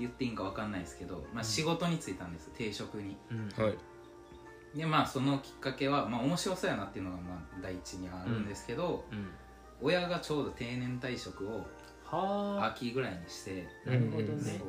[0.00, 3.16] 言っていいんか分かんないですけど、まあ、仕事に就いたんです定職に。
[3.30, 3.48] うん。
[3.62, 3.74] はい。
[4.74, 9.28] でまあそのきっかけは、まあ、面白そうやなっていうのがまあ第一にあるんですけど、うん。
[9.82, 11.64] 親がちょうど定年退職を
[12.04, 12.66] はあ。
[12.66, 14.60] 秋ぐらいにしてなるほどうんね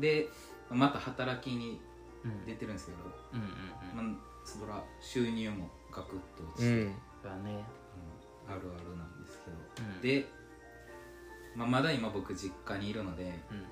[0.00, 0.28] で
[0.70, 1.80] また働きに
[2.24, 2.46] うん。
[2.46, 2.98] 出てるんですけど、
[3.32, 3.46] うんうん
[4.00, 4.12] うん。
[4.12, 6.94] まあ、そら収入もガクッと落ちて、うん。
[7.22, 7.64] だね。
[8.46, 9.88] うんあるあるなんですけど。
[9.88, 10.00] うん。
[10.00, 10.26] で、
[11.54, 13.64] まあ、まだ今僕実家にいるのでうん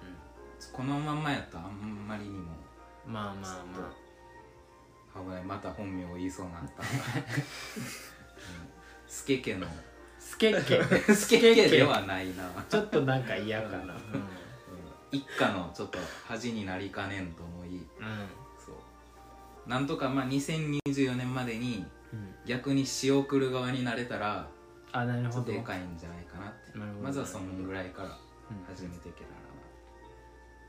[0.73, 2.53] このまんまやったらあんまりにも
[3.07, 3.93] うんまあまあま
[5.15, 5.23] あ。
[5.23, 5.45] 危ない。
[5.45, 6.83] また本名を言いそうになった。
[9.07, 9.67] スケ家の。
[10.19, 10.83] スケッケ。
[11.15, 12.51] スケ家ではないな。
[12.69, 13.95] ちょっとなんか嫌かな。
[13.95, 14.38] うん
[15.11, 17.85] 一家のちょっと恥になりかねんと思いうん
[18.59, 19.69] そう。
[19.69, 22.35] なんとかまあ2024年までにうん。
[22.47, 24.49] 逆に仕送る側になれたら
[24.93, 25.33] あなるほど。
[25.33, 26.79] ちょっとでかいんじゃないかなって。
[26.79, 27.05] なるほど。
[27.05, 29.41] まずはそのぐらいからうん始めていけたら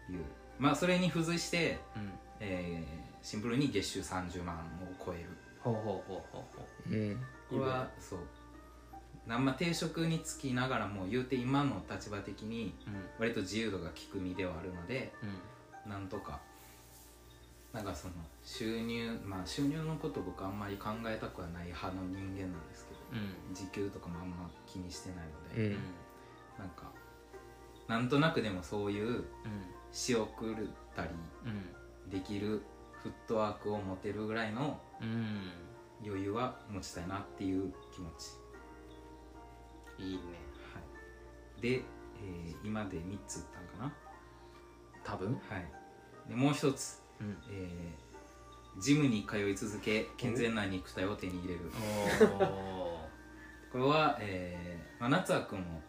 [0.09, 0.25] ないう。
[0.57, 2.11] まあそれに付随して、うん。
[2.39, 4.59] えーシンプルに月収30万を
[5.05, 5.29] 超える。
[5.59, 7.17] ほうほうほうほうほうん。
[7.49, 8.19] これはそう
[9.29, 12.73] なんまあ定職につきながらも言うて今の立場的に
[13.19, 15.13] 割と自由度が利く身ではあるので
[15.85, 15.91] うん。
[15.91, 16.39] なんとか
[17.71, 18.13] なんかその
[18.43, 23.53] 収入まあ収入のこと僕あんまり考えたくはない派の人間なんですけどうん。
[23.53, 25.17] 時給とかもあんま気にしてない
[25.53, 25.77] ので、うん。
[26.57, 26.91] なんか
[27.87, 29.23] なんとなくでもそういううん。
[29.91, 30.55] 仕送っ
[30.95, 31.09] たり
[31.45, 32.09] うん。
[32.09, 32.63] できる
[33.03, 35.51] フットワークを持てるぐらいのうん。
[36.03, 38.31] 余裕は持ちたいなっていう気持ち、
[39.99, 40.19] いいね。
[40.73, 40.79] は
[41.57, 43.47] い、で、えー今で3つ言っ
[43.79, 43.93] たんか
[45.03, 45.31] 多分。
[45.33, 45.67] なはい。
[46.29, 47.37] でもう一つ、うん。
[47.51, 48.09] えー
[48.81, 51.71] ジムに通い続け健全な肉体を手に入れる。
[52.39, 53.07] お
[53.71, 55.81] これは、えーまあ、夏くんも。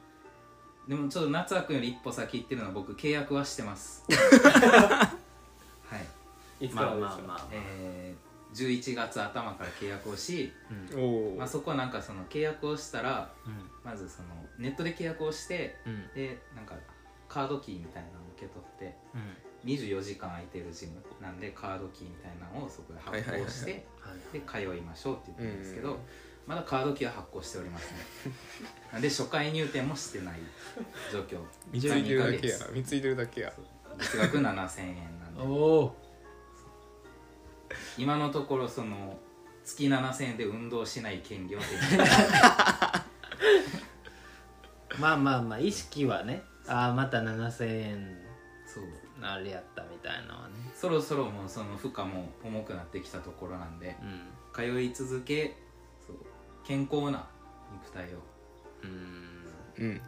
[0.89, 4.05] でもちょっと夏くんより一歩先行ってるのは僕契約はしてます。
[4.11, 5.11] は
[6.61, 6.65] い。
[6.67, 7.23] いつまあからですか？
[7.29, 7.49] まあまあ。
[7.53, 10.53] えー、11月頭から契約をし、
[10.95, 11.39] うん。
[11.39, 13.71] まあ、そこはなんかその契約をしたらうん。
[13.85, 14.29] まずその
[14.59, 16.09] ネットで契約をしてうん。
[16.15, 16.75] でなんか
[17.29, 19.71] カードキーみたいなのを受け取ってうん。
[19.71, 25.97] 24時間空いてるジムなんでカードキーみたいなのをそこで発行してはいで通いましょうって言ってるんですけどうん
[26.47, 27.99] まだカードキーは発行しておりますね
[28.93, 30.41] なんで初回入店もしてない
[31.13, 31.39] 状況。
[31.71, 32.57] 見ついてるだけや。
[32.57, 32.73] 12ヶ月。
[32.73, 33.53] 見ついてるだけや。
[33.99, 35.43] 月額7000円なんで。
[35.43, 35.97] おお
[37.99, 39.19] 今のところその
[39.65, 42.05] 月7000円で運動しない権利を手に入れ
[44.99, 46.43] まあまあまあ意識はね。
[46.67, 48.19] ああまた7000円
[48.67, 48.85] そう。
[49.23, 50.55] あれやったみたいなのはね。
[50.75, 54.29] そろそろもうその負荷も重くなってきたところなんでうん。
[54.53, 55.57] 通い続け
[56.07, 56.17] そう
[56.65, 57.27] 健康な
[57.73, 58.19] 肉体を。
[58.83, 58.87] う
[59.83, 59.87] ん。
[59.87, 60.01] うん。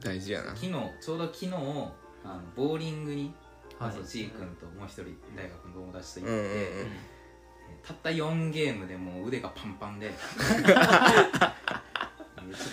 [0.00, 0.54] 大事やな。
[0.54, 3.34] 昨日ちょうど昨日あのボーリングに、
[3.78, 3.92] はい。
[3.92, 5.04] そうちー君ともう一人
[5.36, 6.80] 大学の友達と行うんって、うん。
[6.80, 6.88] うん
[7.82, 10.10] たった4ゲームでもう腕がパンパンで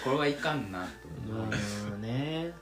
[0.03, 1.55] これはいかんなと思って、
[1.89, 2.53] まあね。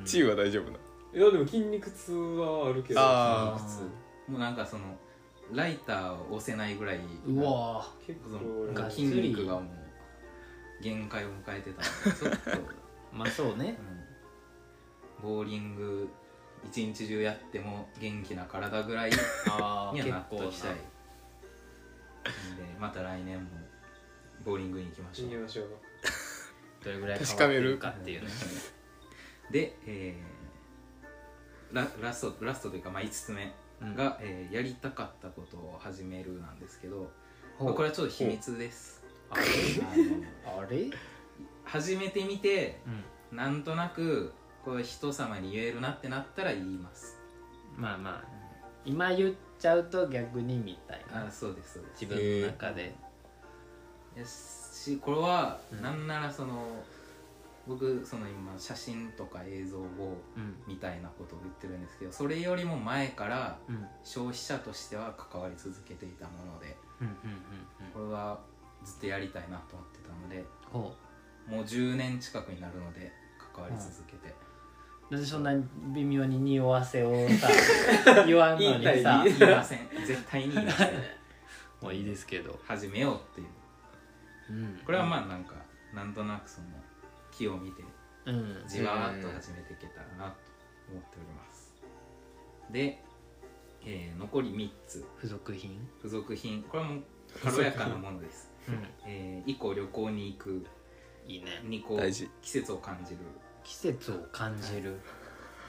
[0.00, 0.04] うん。
[0.04, 0.78] チーは大丈夫な
[1.14, 3.00] いやでも筋肉痛はあるけど。
[3.00, 3.82] あ普通
[4.30, 4.98] もうなんかその
[5.52, 12.60] ライターを押せないぐらいうわ結そ構筋り肉がもう限界を迎えてたのでちょっと、
[13.12, 13.78] まあそうね
[15.22, 16.08] うん、ボーリング
[16.66, 19.10] 一日中やっても元気な体ぐらい
[19.50, 20.72] あ にはなっときたい。
[20.72, 20.82] んで
[22.78, 23.50] また来年も
[24.44, 25.30] ボーリングに行きましょう。
[25.30, 25.68] 行きましょう。
[26.84, 28.24] どれぐらい変わってるかっていう。
[28.24, 28.28] ね
[29.50, 30.38] で、えー
[31.70, 33.52] ララストラストというか、まあ、5つ目
[33.94, 37.10] が、えーやりたかったことを始めるなんですけど、
[37.60, 39.02] まあこれはちょっと秘密です。
[39.30, 39.36] あ
[40.70, 40.90] れ？
[41.64, 42.80] 始めてみて
[43.30, 43.36] うん。
[43.36, 44.32] なんとなく
[44.68, 47.16] これ人様に言えるなってなったら言います。
[47.74, 48.24] まあまあ
[48.84, 51.26] 今言っちゃうと逆にみたいな。
[51.26, 52.04] あそうですそうです。
[52.04, 52.94] 自分の中で。
[54.14, 55.82] やしこれはうん。
[55.82, 56.84] なんならその、
[57.66, 59.82] 僕その今写真とか映像を
[60.36, 60.54] うん。
[60.66, 63.86] みたいなことを言ってるんですけどそれよりも前からうん。
[64.04, 67.14] 消費者としては関わり続けていたものでうんうん
[67.94, 68.38] これは
[68.84, 70.92] ずっとやりたいなと思ってたのでほ
[71.48, 73.10] もう10年近くになるので
[73.54, 74.47] 関わり続けて、う
[75.10, 75.52] なんでそんな
[75.94, 77.48] 微妙に匂わせをさ
[78.26, 79.88] 言わんのにさ言いません。
[80.06, 80.88] 絶対に言いません。
[81.80, 83.46] もういいですけど、始めようっていう。
[84.50, 85.54] うん、これはまあなんか
[85.94, 86.66] なんとなくその
[87.30, 87.82] 木を見て
[88.26, 88.64] うん。
[88.66, 90.36] じわーっと始めていけたらなと
[90.90, 91.74] 思っております。
[92.70, 93.02] で、
[93.84, 95.06] えー残り3つ。
[95.16, 95.88] 付属品？
[95.98, 96.62] 付属品。
[96.64, 97.02] これはもう
[97.42, 98.86] 軽やかなものです、うん。
[99.06, 100.66] えー、1個旅行に行く。
[101.26, 101.62] いいね。
[101.64, 101.98] 2個
[102.42, 103.18] 季節を感じる
[103.68, 104.98] 季節を感じる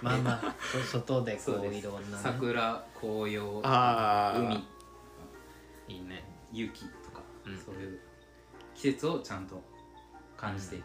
[0.02, 4.64] まあまあそ外でこそういろんな、ね、桜紅葉海
[5.89, 6.24] いいね。
[6.54, 7.58] 雪とか、うん。
[7.58, 8.00] そういう
[8.76, 9.62] 季節をちゃんと
[10.38, 10.84] 感じていく、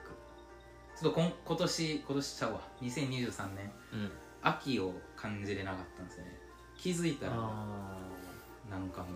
[0.98, 2.60] ちょっとこん今年今年ちゃうわ。
[2.82, 3.72] 2023年。
[3.92, 4.12] うん。
[4.42, 6.38] 秋を感じれなかったんですよね。
[6.76, 7.96] 気づいたらあ
[8.68, 9.10] なんかもう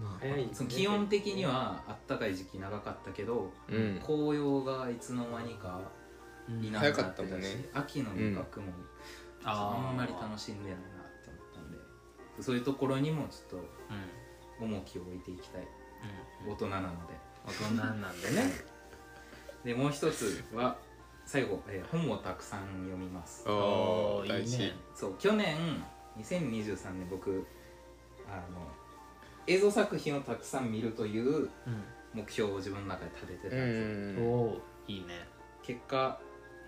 [0.00, 4.00] まあま早いその気温的にはあったかい時期長かったけど、うん。
[4.04, 5.80] 紅葉がいつの間にか
[6.62, 7.48] いな早かくなったてったもんね。
[7.48, 8.72] し、秋の味覚も
[9.44, 10.80] あんまり楽しんでないなっ
[11.22, 11.78] て思ったんで
[12.40, 14.68] そういうところにもちょっうん。
[14.68, 15.62] と重きを置いていきたい。
[15.62, 17.14] うん大人なので。
[17.46, 18.50] 大人なんでね。
[19.64, 20.76] でもう一つは
[21.24, 23.44] 最後、えー本をたくさん読みます。
[23.46, 24.76] ああおー大事いいね。
[24.94, 25.56] そう去年
[26.18, 27.46] 2023年僕
[28.28, 28.60] あの
[29.46, 31.50] 映像作品をたくさん見るという
[32.14, 34.16] 目標を自分の中で立ててたんうですよ、うん。
[34.16, 35.26] んおおいいね。
[35.62, 36.18] 結果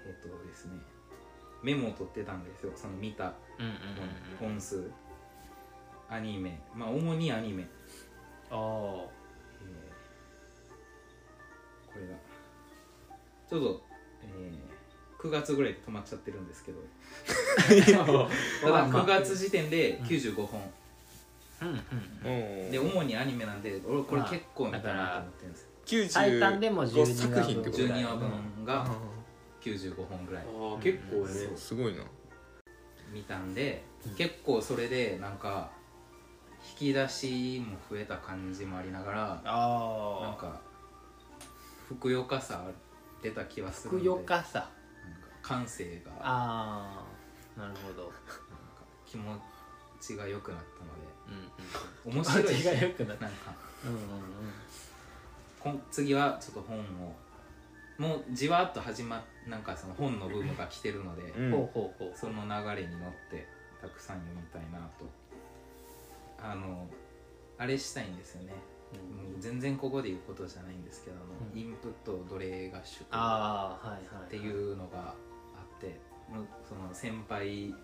[0.06, 0.72] えっ、とですね
[1.62, 2.72] メモを取ってたんですよ。
[2.76, 3.34] その見た
[4.38, 4.90] 本数。
[6.08, 6.60] アニメ。
[6.74, 7.66] まあ主にアニメ、
[8.50, 9.12] ああえー
[11.92, 12.14] これが
[13.48, 13.82] ちょうど、
[14.22, 14.76] えー
[15.18, 16.78] 9月ぐらいで止まっちゃってるんですけど。
[18.62, 20.66] ただ9月時点で95本、うん
[22.70, 25.68] で主にアニメなんで俺これまあ結構見たなと思ってるんですよ、
[26.04, 28.88] 95最短でも12作品ってこと12話分があ
[29.62, 30.44] 95本ぐらい。
[30.44, 31.56] ああ結構ね。
[31.56, 32.02] すごいな。
[33.12, 35.70] 見たんで、うん結構それでなんか
[36.80, 40.60] 引き出しも増えた感じもありながらなんああか
[41.88, 42.64] ふくよかさ
[43.20, 44.60] 出た気はするふくよかさ。
[44.60, 46.10] なんか感性が。
[46.12, 47.04] なんかあ
[47.56, 48.12] あなるほど。
[49.04, 49.36] 気持
[50.00, 50.95] ちが良くなったの
[51.28, 51.42] うんうん
[52.14, 52.64] で面白いし。
[52.64, 53.54] なったなんか
[53.84, 54.00] うんうん。
[55.60, 56.82] こん次はちょっと本を。
[57.98, 61.50] もうじわっと始まっなんかその本のブームが来てるので、うん。
[61.50, 63.46] ほうほうほうその流れに乗って
[63.80, 65.06] たくさん読みたいなと。
[66.38, 66.86] あの
[67.58, 68.58] あれしたいんですよね、も
[69.38, 71.58] う全然ここで言うことじゃないんですけどあの、うん。
[71.58, 75.14] インプット奴隷合宿っああはいはいていうのがあ
[75.78, 75.98] って
[76.30, 77.74] もうその先輩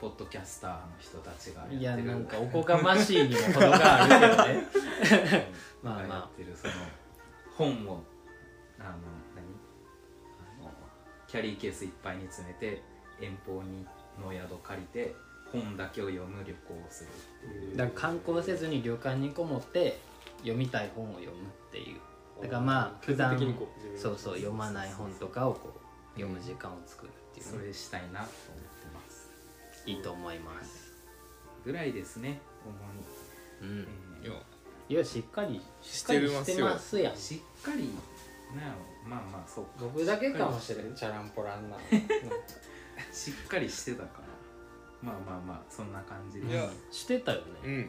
[0.00, 2.08] ポッドキャスターの人たちがいやってる。
[2.08, 5.48] やなんかおこがましいにも程があるけどね
[5.82, 6.72] まあまあがやってるその
[7.54, 8.02] 本を
[8.78, 9.44] あの何？
[10.60, 10.70] あの
[11.28, 12.82] キャリーケースいっぱいに詰めて
[13.20, 13.86] 遠方に
[14.18, 15.14] の宿借りて
[15.52, 17.08] 本だけを読む旅行をする
[17.48, 17.76] っていう。
[17.76, 20.00] だから観光せずに旅館にこもって
[20.38, 22.00] 読みたい本を読むっていう。
[22.42, 23.38] だからまあ普段
[23.96, 27.46] そうそう読まない本とかをこう読む時間を作るっていう。
[27.46, 28.69] ねそれしたいなと思って
[29.90, 30.92] いいと思います。
[31.64, 32.40] ぐらいですね
[33.60, 33.88] 主に、うん。
[34.24, 34.34] えいや
[34.88, 37.12] いやしっかりしっしかりしててますやん。
[37.12, 37.90] ーしっかり
[38.54, 39.08] なんやろ。
[39.08, 39.70] まあまあそうか。
[39.80, 40.94] 僕だけかもしれん。
[40.94, 41.76] チャランポランな。
[43.12, 44.30] しっかりしてたから。
[45.02, 46.48] まあまあまあそんな感じで。
[46.48, 46.64] いや。
[46.64, 47.44] よしてたよね。
[47.64, 47.84] うん。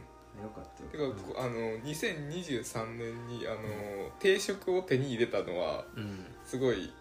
[0.49, 1.11] かったてよ。
[1.11, 6.25] かっかこあの2023年にあの定職を手に入れたのはうん。
[6.45, 6.91] すごい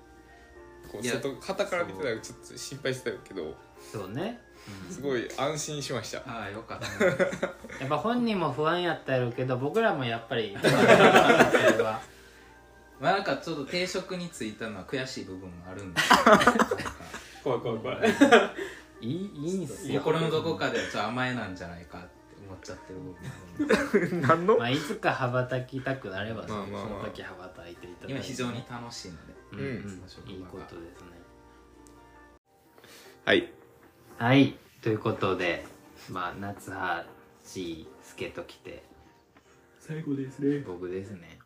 [0.90, 3.54] こういや外旗から見てたらちょっと心配してたけど。
[3.80, 4.40] そうね
[4.90, 6.18] すごい安心しました。
[6.26, 7.04] ああよかった。
[7.04, 7.12] や
[7.86, 10.54] っぱ本人も不安やったやろうけど僕らもやっぱり
[13.00, 16.00] まあなんかちょっと定職についたのは悔しい部分もあるんで。
[17.42, 17.98] 怖い怖い怖い。
[19.00, 20.00] いいいいんですよ。
[20.00, 22.08] 心のどこかでちょっと甘えなんじゃないかって
[22.46, 23.18] 思っちゃってる部分も
[23.88, 24.26] あるんで。
[24.26, 26.98] 何 のまあいつか羽ばたきたくなればそまあまあまあ。
[26.98, 29.32] の時羽ばたいていただいて今非常に楽しいので。
[29.52, 29.58] うん。
[29.58, 29.66] うん。
[29.66, 30.30] うん。
[30.30, 31.20] いいことですね。
[33.24, 33.50] はい
[34.20, 34.54] はい。
[34.82, 35.64] ということで
[36.10, 37.06] まあ夏葉
[37.42, 38.82] し助と来て。
[39.78, 40.58] 最後ですね。
[40.58, 41.38] 僕ですね、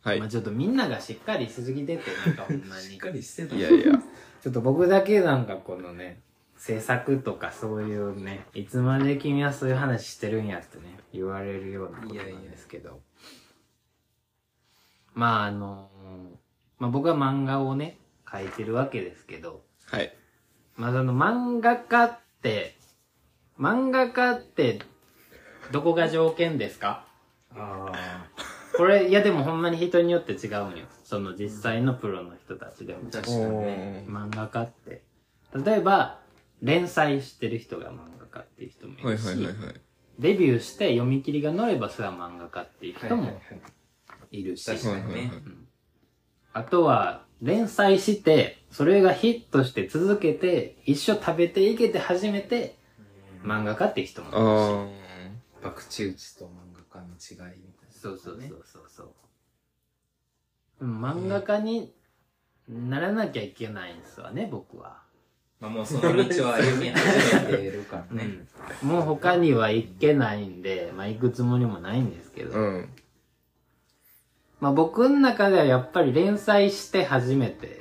[0.00, 0.20] はい。
[0.20, 2.82] まあちょっとみんながしっかりしすぎててなんかほんまに。
[2.94, 3.56] しっかりしてた。
[3.56, 3.92] いやいや。
[4.40, 6.20] ちょっと僕だけなんかこのね
[6.56, 13.00] 制作とかそういうねいつまで君はそういう話してるんやってね言われるようなことなんですけど。
[15.14, 15.90] まああの
[16.78, 19.64] まあ僕は漫画をね描いてるわけですけど。
[19.86, 20.19] はい
[20.80, 22.74] まあその漫画家って
[23.58, 24.80] 漫画家って
[25.70, 27.04] どこが条件ですか？
[27.54, 27.92] あ
[28.76, 30.86] これいやでもほんまに人によって違うんよ。
[31.04, 33.10] その実際のプロの人たちでも。
[33.10, 34.06] 確かにね。
[34.08, 35.02] 漫画家って。
[35.52, 36.18] 例えば
[36.62, 39.54] 連載してる人が漫画家っていう人もいはいるし、はいはいはい
[40.18, 43.40] デビューして読み切りが乗ればそれは漫画家っていう人も
[44.30, 45.32] いるし、確かにね。
[46.52, 52.76] あとは連載してそれがヒットして続けて一生食べていけて初めて
[53.44, 54.42] 漫画家っていう人もいるし
[55.62, 56.48] あ爆打打ちと漫
[56.92, 57.92] 画家の違いみたいな。
[57.92, 59.02] そうそうそうそうそ
[60.80, 60.84] う。
[60.84, 61.92] 漫画家に
[62.68, 65.02] ならなきゃいけないんですわね僕は。
[65.60, 68.46] まあもうその道を歩み始めてるからね、
[68.82, 72.88] もう他には行けないんで、まあ行くつもりもないんですけど、あうん。
[74.58, 77.79] まあ僕の中ではやっぱり連載して初めて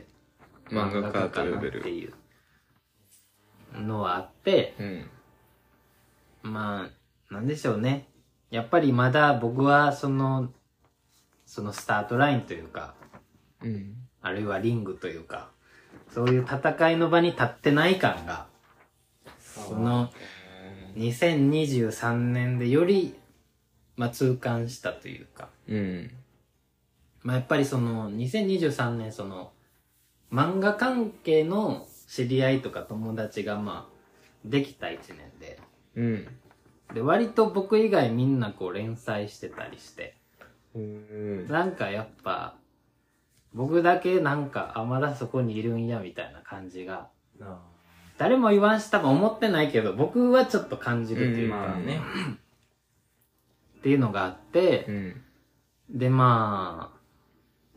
[0.69, 1.79] 漫画家とかる。
[1.79, 5.09] っていうのはあって、うん。
[6.51, 6.89] ま
[7.29, 8.07] あ、なんでしょうね。
[8.49, 10.49] やっぱりまだ僕はその、
[11.45, 12.93] そのスタートラインというか、
[13.61, 13.95] うん。
[14.21, 15.49] あるいはリングというか、
[16.13, 18.47] そういう戦いの場に立ってない感が、
[19.39, 20.09] その
[20.95, 23.15] 2023年でより、
[23.95, 26.11] まあ、痛感したというか、うん。
[27.21, 29.51] まあ、やっぱりその2023年その
[30.31, 33.99] 漫画関係の知り合いとか友達がまあ
[34.45, 35.59] できた一年で。
[35.95, 36.27] うん。
[36.93, 40.15] で割と僕以外みんなこう連載してたりして。
[40.75, 42.55] うんなんかやっぱ
[43.53, 47.07] 僕だけなんかあまだそこにいるんやみたいな感じが
[47.41, 47.59] あ
[48.19, 52.01] 誰も言わんし多分思ってないけど僕はちょっと感じるというか、まあね。
[53.79, 55.21] っていうのがあって、うん。
[55.89, 56.98] でまあ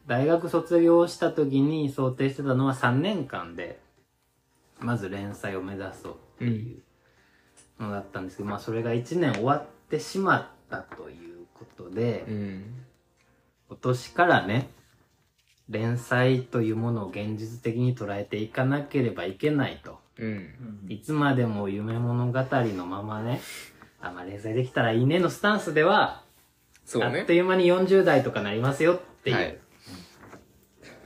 [0.07, 3.81] 大学卒業した時に想定してたのは3年間で
[4.81, 6.75] まず連載を目指そうってい
[7.79, 12.65] うのだったんですけど、まあそれが1年終わってしまったということで、うん。
[13.69, 14.69] 今年からね
[15.69, 19.99] 連載というものを現実的に捉えていかなければいけないと。
[20.19, 20.87] うん。
[20.89, 23.41] いつまでも夢物語のままね
[24.01, 26.23] あまあ連載できたらいいねのスタンスでは
[26.85, 27.21] そうね。
[27.21, 29.59] あっという間に40代とかなりますよっていう、はい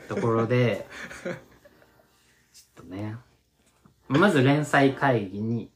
[0.09, 0.87] ところで、
[2.53, 3.17] ちょっとね、
[4.09, 5.71] まず連載会議に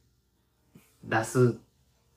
[1.05, 1.59] 出す、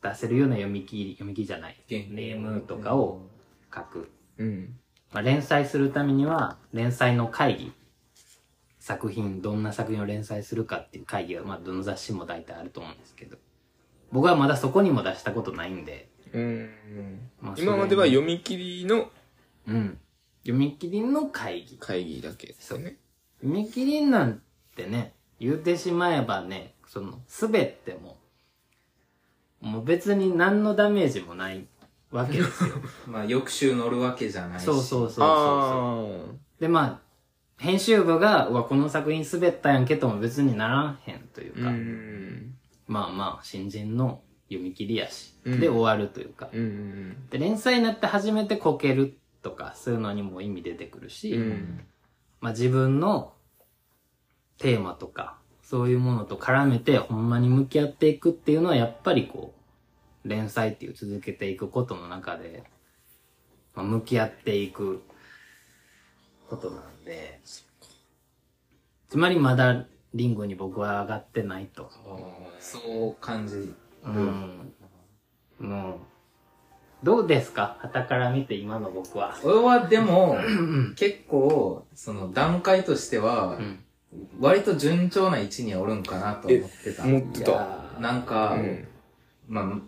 [0.02, 3.28] 出せるような読み切り、読み切りじゃない、ネームとかを
[3.74, 4.12] 書く。
[4.38, 4.76] うん。
[5.12, 7.72] まあ、連載するためには、連載の会議、
[8.80, 13.38] 作品、どんな作品を連載するかっていう会議は、まあ、どの雑誌も大体あると思うんですけど、
[14.12, 17.30] 僕はまだそこにも出したことないんで、うん。
[17.40, 19.10] まあ今までは読み切りの
[19.68, 20.00] うん。
[20.44, 21.78] 読み切りの会議。
[21.78, 22.98] 会議だけですよね。
[23.42, 24.42] 読み切りなん
[24.76, 28.18] てね、言うてしまえばね、その、すべても、
[29.62, 31.66] もう別に何のダメージもない
[32.12, 32.76] わけですよ。
[33.08, 34.64] まあ翌週乗るわけじゃないし。
[34.64, 37.02] そうそうそうそうで、まあ、
[37.58, 42.56] 編集部が、うわ、この作品滑ったやんけとも別にならんへんというあか、うん。
[42.88, 45.60] まあまあ、新人の読み切りやし、うん。
[45.60, 51.86] で終わるというか、うんで、連載になって初めてこけるとか、そういうのにも意味出てくるし、うん
[52.42, 53.34] まあ自分の
[54.58, 59.54] テーマとか、そういうものと絡めてほんまに向き合っていくっていうのはやっぱりこ
[60.26, 62.64] う、連載っていう続けていくことの中で、
[63.76, 65.04] まあ、向き合っていく
[66.50, 67.40] ことなんで、
[69.10, 71.90] つまりまだリングに僕は上がってないと。
[72.60, 73.76] そう感じる
[74.06, 74.74] うん。
[75.60, 76.00] もう、
[77.04, 77.78] どうですか？
[77.82, 79.38] 旗から見て今の僕は。
[79.44, 80.38] 俺はでも
[80.96, 83.80] 結構その段階としてはうん。
[84.40, 87.04] 割と順調な位置におるんかなと思ってた。
[87.04, 87.80] 思ってた。
[88.00, 88.88] なんか、うん
[89.48, 89.80] まあ、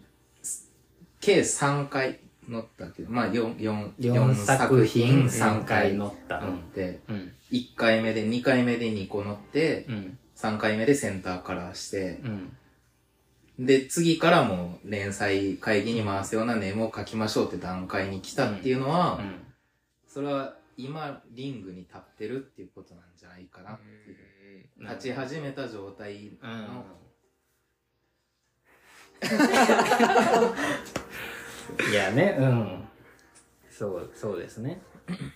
[1.19, 6.41] 計3回乗ったけど、まあ4、4、4作品3回乗った。
[6.41, 7.33] 乗って、うん。
[7.51, 10.17] 1回目で2回目で2個乗ってう、ん。
[10.35, 12.57] 3回目でセンターカラーして、うん。
[13.57, 19.45] で、次からもう連載会議に回すようなネームを書きましょうって段階に来たっていうのは、うん。
[20.07, 24.17] それは今リングに立ってるっていうことなんじゃないかなっていう。
[24.77, 26.83] 立ち始めた状態の、うん
[31.91, 32.83] いやね、うん。
[33.71, 34.81] そう、そうですね。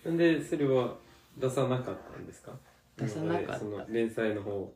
[0.04, 0.98] なんでそれは
[1.38, 2.52] 出さなかったんですか？
[2.98, 4.74] 出さなかった連載の方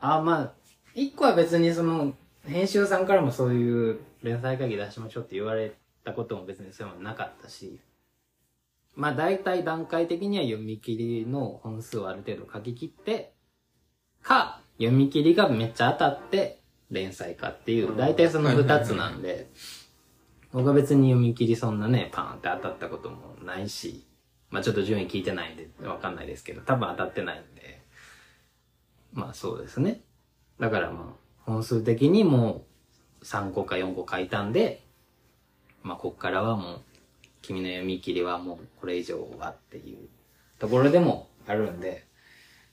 [0.00, 0.54] あ、まあ、
[0.94, 2.14] 一個は別にその、
[2.46, 5.72] 編集さんからもそういう連載会議出しましょうって言われ
[6.04, 7.78] たことも別にそういうのなかったし、
[8.96, 13.32] まあ大体段階的には読み切りの本数をある程度書き切って、
[14.22, 16.60] か、読み切りがめっちゃ当たって
[16.90, 19.48] 連載かっていう、大体その二つなんで、
[20.52, 24.04] 僕は別に読み切りそんなね、パーンって当たったこともないし、
[24.50, 27.82] まあちょっと順位聞いてないんでわかんないですけど、多分当たってないんで、
[29.12, 30.00] まあそうですね。
[30.60, 32.66] だからまあ、本数的にも
[33.22, 34.84] う3個か4個書いたんで、
[35.82, 36.80] まあこっからはもう、
[37.40, 40.08] 君の読み切りはもうこれ以上はっていう
[40.58, 42.04] ところでもあるんで、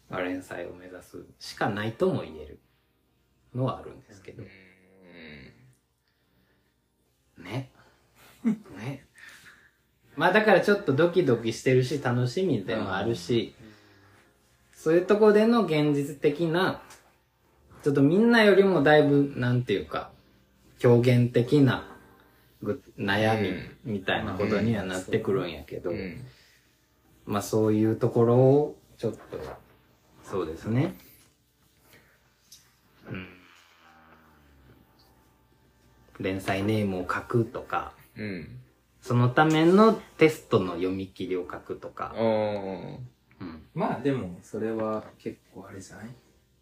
[0.09, 2.59] まあ、連載を目指すしかないとも言える
[3.55, 4.43] のはあるんですけど。
[7.37, 7.71] ね。
[8.77, 9.05] ね。
[10.17, 13.55] まあだからちょっとドキドキしてるし楽しみでもあるし、
[14.73, 16.81] そういうとこでの現実的な、
[17.87, 20.11] ちょっとみんなよりもだいぶ、なんていうか、
[20.83, 21.87] 表現的な
[22.61, 23.53] ぐ悩み
[23.93, 26.21] みたいなことにはなってくるんやけど、うん
[27.25, 29.19] まあそういうところを、ちょっと、
[30.21, 30.95] そうですね。
[33.09, 33.27] うん。
[36.19, 38.49] 連載ネームを書くとか、うん
[38.99, 42.13] そのためのテストの読み切りを書くとか。
[43.73, 46.07] まあでも、それは結構あれじゃない？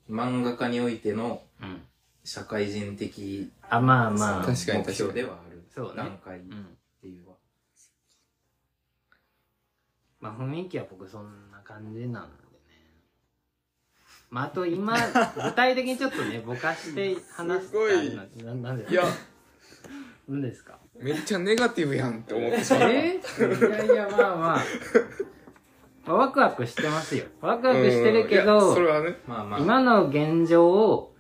[0.09, 1.81] 漫画家においてのうん。
[2.23, 5.63] 社会人的あ、まあまあ、確かに目標ではある。
[5.73, 6.77] そうね段階っうん。
[7.01, 7.37] ていうのは。
[10.19, 12.49] まあ雰囲気は僕そんな感じなんでね。
[14.31, 14.97] まああと今、
[15.35, 19.03] 具体的にちょっとね、ぼかして話すすごいなななんでいや
[20.27, 20.79] 何ですか？
[20.95, 23.19] めっちゃネガティブやんって思ってしまうえ？
[23.23, 24.63] ー、いやいや、まあまあ。
[26.05, 27.25] まあワクワクしてますよ。
[27.41, 31.15] ワクワクしてるけうんいやそれど、はねまあまあ、今の現状を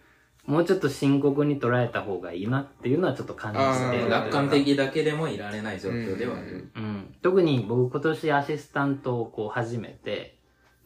[0.45, 4.09] もうちょっと深刻に捉えた方がいいなっていうのはちょっと感じてる。
[4.09, 6.69] 楽観的だけでもいられない状況ではある。
[6.75, 10.37] うん、特に僕今年アシスタントをこう始めて、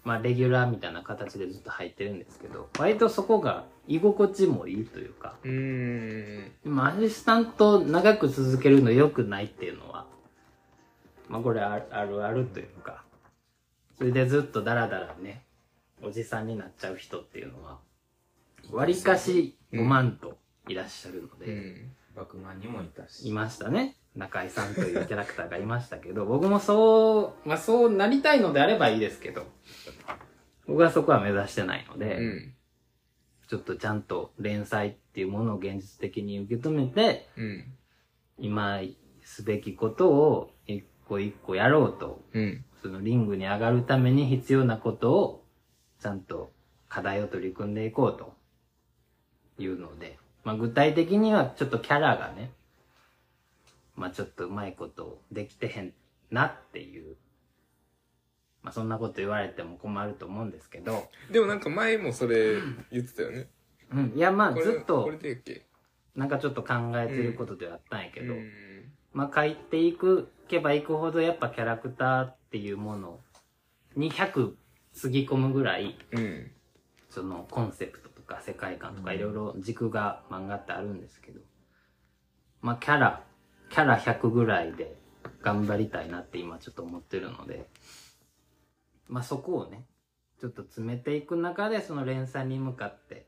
[0.06, 10.06] まあレギュラーみたいな形でずっと入ってるんですけど、割とそこが居心地もいいというか、うーんでもアシスタント長く続けるの良くないっていうのは、
[11.28, 13.04] まあこれあるあるあるというか、
[14.00, 15.44] それでずっとダラダラね、
[16.02, 17.80] おじさんになっちゃう人っていうのは、
[18.72, 20.38] 割かし5万と
[20.70, 21.92] いらっしゃるので、うん。
[22.16, 23.28] バクマンにもいたし。
[23.28, 23.98] いましたね。
[24.16, 29.46] 中井さんというキャラクターがいましたけど、僕もそう、まあそうなりたいのであればいいですけど、
[30.66, 32.54] 僕はそこは目指してないので、うん。
[33.50, 37.66] ちょっとちゃんと連載っていうものを現実的に受け止めて、うん。
[38.38, 38.80] 今
[39.26, 45.46] すべきことを一個一個やろうと、うんそのリングに上がるために必要なことを、
[46.00, 46.52] ちゃんと
[46.88, 48.38] 課題を取り組んでいこうと。
[49.62, 52.52] いうので、まあ具体的にはちょっとキャラがね、
[53.98, 55.92] まあちょっとうまいことできてへん
[56.32, 57.18] なっていう、
[58.64, 62.56] まあそんなこと言われても困ると思うんですけど、でもなんか前もそれ
[62.90, 63.50] 言ってたよね。
[63.92, 65.66] うん、いやまあずっとこれでやっけ？
[66.16, 68.50] なんかちょっと考えてることではあったんやけど、うん。
[69.12, 73.20] まあ書いていくけばいくほどやっぱキャラクターっていうもの
[73.96, 74.54] に100
[74.94, 76.52] つぎ込むぐらい、うん
[77.10, 81.42] そのコンセプトとか世界観とかいろいろ軸が漫画ってあるんですけど、
[82.62, 83.24] まあキャラ、
[83.70, 84.96] キャラ100ぐらいで
[85.42, 87.68] 頑張りたいなって今ちょっと思ってるので、
[89.08, 89.86] まあそこをね、
[90.40, 93.26] ちょっと詰めていく中でその連載に向かって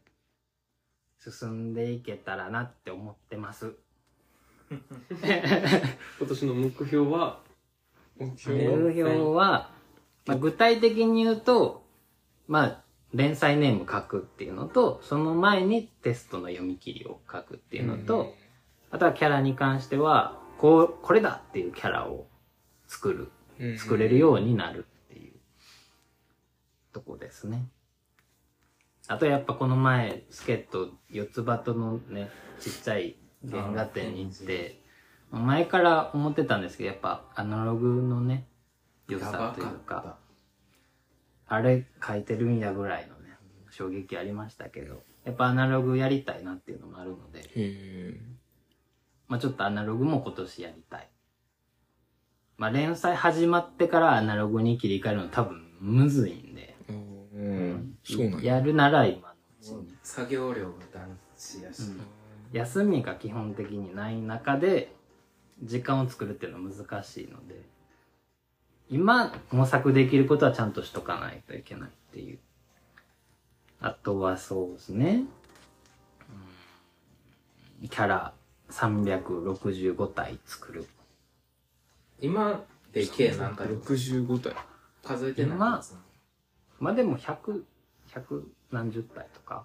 [1.17, 3.75] 進んでいけたらなって思ってます。
[6.19, 7.39] 今年の目標は？
[8.17, 9.71] 目標は目標は、
[10.25, 11.83] まあ、具体的に言うと、
[12.47, 18.33] まあ、連載ネーム書くっていうのと、その前にテストの読み切りを書くっていうのと、
[18.89, 22.27] あとはキャラに関しては、こう、これだっていうキャラを
[22.87, 23.77] 作る、うん。
[23.77, 25.33] 作れるようになるっていう
[26.93, 27.67] とこですね。
[29.07, 33.15] あとやっぱこの前、助っ人四つ葉とのね、ちっちゃい
[33.49, 34.81] 原画展に行って、
[35.31, 38.47] 前から思ってたんですけど、やっぱアナログのね、
[39.07, 40.17] 良さというか、
[41.47, 43.37] あれ書いてるんやぐらいのね、
[43.69, 48.19] 衝撃ありましたけど、やっぱアナログやりたいなっていうのもあるので、
[49.27, 51.09] まあちょっとアナログも今年やりたい。
[52.57, 57.97] まあ連載始まってからアナログに切り替えるの多分むずいんで、うん。
[58.03, 58.55] そうなんや。
[58.55, 59.95] やるなら今のうちに。
[60.03, 61.81] 作業量が団地やし、
[62.51, 64.93] 休みが基本的にない中で
[65.63, 67.61] 時間を作るっていうのは難しいので
[68.91, 72.39] 今模索できることはちゃんとしとかないといけないっていう。
[73.79, 75.23] あとはそうですね。
[77.81, 77.87] うん。
[77.87, 78.33] キャラ
[78.69, 80.85] 365体作る。
[82.19, 84.53] 今で計何回65体。
[85.03, 85.81] 数えてない今
[86.79, 87.63] まあでも100、
[88.13, 89.63] 100何十体とか。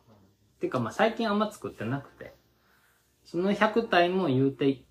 [0.57, 2.36] っていうかまあ最近あんま作ってなくて、
[3.27, 4.85] その100体も言うてい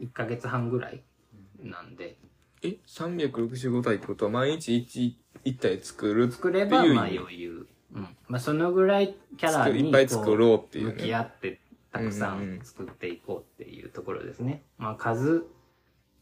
[0.00, 1.02] 1ヶ月半ぐらい
[1.62, 2.16] なんで、
[2.62, 4.86] え365体ってことは毎日
[5.44, 7.66] 1, 1体作る作ればまあ余裕。
[7.94, 8.08] うん。
[8.28, 11.60] まあそのぐらいキャラにいっぱい作ろうっていうこ向き合って
[11.92, 12.64] たくさうんうんうんん。
[12.64, 14.62] 作っていこうっていうところですね。
[14.78, 15.46] まあ数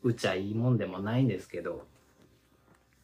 [0.03, 1.85] 打ちゃいいもんでもないんですけど、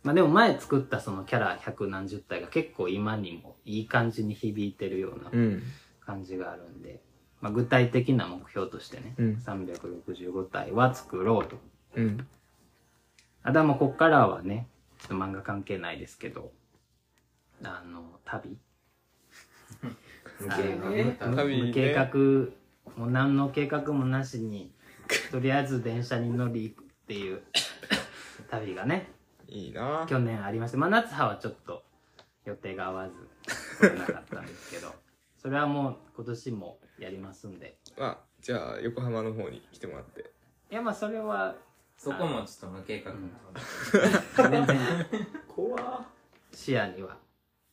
[0.04, 5.62] まあでも前作ったそのキャラ百何十体が結構今にもいい感じに響いてるようなうん。
[6.06, 7.00] 感じがあるんで、
[7.44, 9.42] まあ具体的な目標としてね、うん。
[9.44, 11.58] 365体は作ろうと。
[11.94, 12.26] うん。
[13.42, 14.66] あとはもうこっからはね、
[14.98, 16.52] ちょっと漫画関係ないですけど、
[17.62, 18.56] あの、旅。
[20.40, 21.36] 無計画。
[21.36, 21.66] 旅ね。
[21.66, 24.72] 無計画、もう何の計画もなしに、
[25.30, 27.42] とりあえず電車に乗り行くっていう
[28.48, 29.12] 旅がね、
[29.48, 30.06] いいな。
[30.08, 31.84] 去年ありまして、まあ夏葉はちょっと
[32.46, 33.14] 予定が合わず、
[33.86, 34.94] 来れなかったんですけど、
[35.36, 37.76] それはもう今年もやりますんで。
[37.98, 40.30] あじゃあ横浜の方に来てもらって。
[40.70, 41.56] いやまあそれは、
[41.96, 43.12] そこもちょっと無計画
[44.50, 44.78] 全然。
[45.48, 46.04] 怖。
[46.52, 47.16] 視野には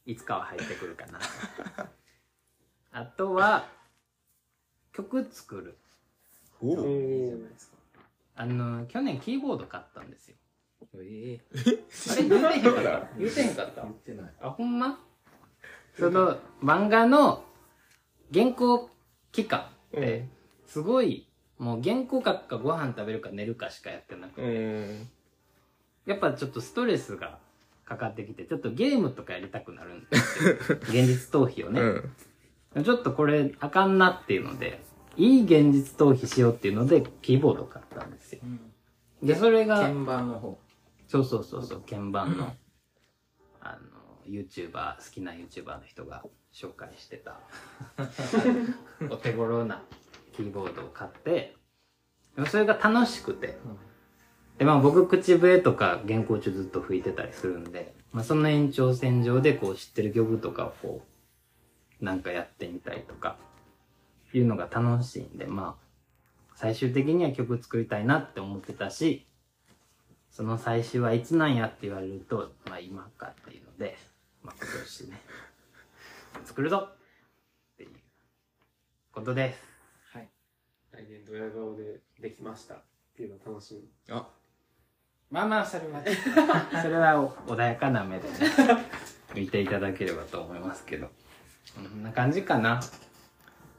[0.06, 1.20] いつかは入ってくるかな。
[2.94, 3.68] あとは、
[4.92, 5.78] 曲作る。
[6.62, 7.78] おおいいじゃないですか。
[8.36, 10.38] あの、去年キーボード買ったんですよ。
[10.96, 11.42] ええ？
[12.12, 13.08] あれ言うてへんかった？
[13.18, 13.82] 言うてへんかった。
[13.84, 15.00] 言ってないあ、ほんま？
[15.98, 17.44] その、漫画の
[18.34, 18.90] 原稿
[19.32, 20.28] 期間って、
[20.68, 21.28] すごい、
[21.60, 25.10] もう原稿書くかご飯食べるか寝るかしかやってなくて、うん
[26.08, 27.38] やっぱちょっとストレスが
[27.86, 30.56] かかってきて、ちょっとゲームとかやりたくなるんですよ。
[30.90, 31.82] 現実逃避をね。
[31.82, 32.12] うん
[32.84, 34.82] ちょっとこれあかんなっていうので、
[35.18, 38.40] いい現実逃避しようっていうので、キーボードを買ったんですよ。
[39.22, 40.58] で、それが、鍵盤の方
[41.10, 42.56] そうそうそうそう、鍵盤の、
[43.60, 43.91] あの、
[44.32, 46.24] YouTuber、好きな YouTuber の人が
[46.54, 47.40] 紹介してた、
[49.10, 49.84] お手頃な
[50.34, 51.56] キーボードを買って、
[52.36, 53.58] でもそれが楽しくて、
[54.58, 61.06] で、まあ僕口笛とか原稿中ずっと吹いてたりするんで、まあその延長線上でこう知ってる曲とかをこ
[62.02, 63.38] う、なんかやってみたりとか、
[64.34, 69.28] いうのが楽しいんで、まあ、最終的には曲作りたいなって思ってたし、
[70.30, 73.98] その最終はいつなんやって言われると、まあ今かっていうので、
[74.44, 75.22] まあ今年ね、
[76.46, 76.90] 作るぞ。
[76.94, 77.90] っていう
[79.12, 79.72] ことです。
[80.94, 82.82] 来年ドヤ顔でできましたっ
[83.16, 83.82] ていうのを楽しみ。
[84.14, 84.28] あ。
[85.30, 86.04] まあまあ、それは、
[86.82, 87.16] それは
[87.48, 88.36] 穏やかな目でね、
[89.34, 91.10] 見ていただければと思いますけど。
[91.74, 92.82] こんな感じかな。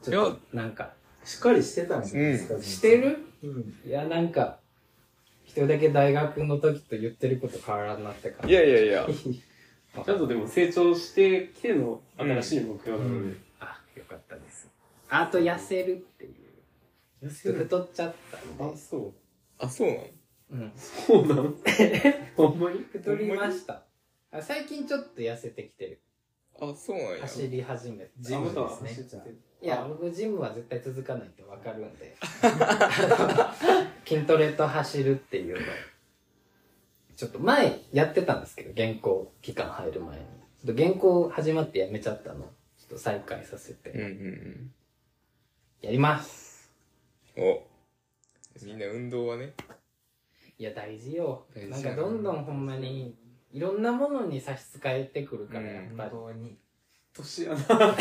[0.01, 0.93] ちょっと、なんか、
[1.23, 3.19] しっかりしてたんじゃないですか、してる？
[3.43, 3.81] うん。
[3.85, 4.59] いや、なんか、
[5.43, 8.55] 一人だけ大学の時と言ってること変わらんなって感いじ。
[8.55, 9.07] やいやいや
[9.93, 14.67] ちゃんとでも成長してきての新しい目標なので、あ、よかったです。
[15.09, 17.27] あと、痩せるっていう。
[17.27, 17.55] 痩せる？
[17.59, 18.63] 太っちゃったんで。
[18.73, 19.13] あそう
[19.59, 20.03] あそうなの？
[20.51, 20.71] うん。
[20.75, 21.53] そうなの？
[22.35, 22.79] ほんまに？
[22.91, 23.83] 太りました。
[24.31, 26.01] あ最近ちょっと痩せてきてる。
[26.59, 28.11] あそうなんや走り始めて。
[28.19, 29.23] ジムですね
[29.61, 32.15] いや、僕ジムは絶対続かないってわかるんで。
[34.05, 35.63] 筋トレと走るっていうのを
[37.23, 40.25] ちょっと前やってたんですけど、原稿期間入る前に。
[40.65, 42.41] ちょっと原稿始まってやめちゃったの。
[42.41, 42.47] ちょ
[42.87, 43.91] っと再開させうんて。
[43.91, 44.71] うん
[45.81, 46.69] やります。
[47.37, 47.63] うんお
[48.65, 49.53] みんな運動はね
[50.59, 51.45] いや、大事よ。
[51.69, 53.15] なんかどんどんほんまに、
[53.53, 56.57] いろんなものに差し支えてくるから、やっぱ本当に
[57.13, 57.57] 年やな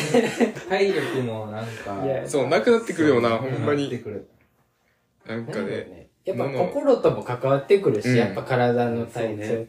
[0.68, 4.28] 体力もなんかいやそうなくなってくるよなほんまなってにくる
[5.26, 6.10] なんかね。
[6.24, 8.16] やっぱ心とも関わってくるし、うん。
[8.16, 9.68] やっぱ体の体うね。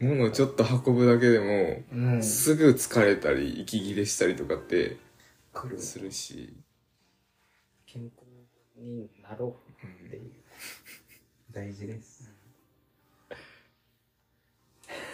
[0.00, 2.22] 物をちょっと運ぶだけでも、うん。
[2.22, 4.96] すぐ疲れたり息切れしたりとかって
[5.76, 6.56] するし、
[7.86, 8.26] 健康
[8.78, 10.32] になろうっていう。
[11.52, 12.32] 大事です。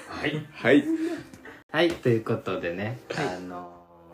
[0.08, 0.46] はい。
[0.52, 0.84] はい。
[1.72, 1.90] はい。
[1.90, 3.72] ということでね、あの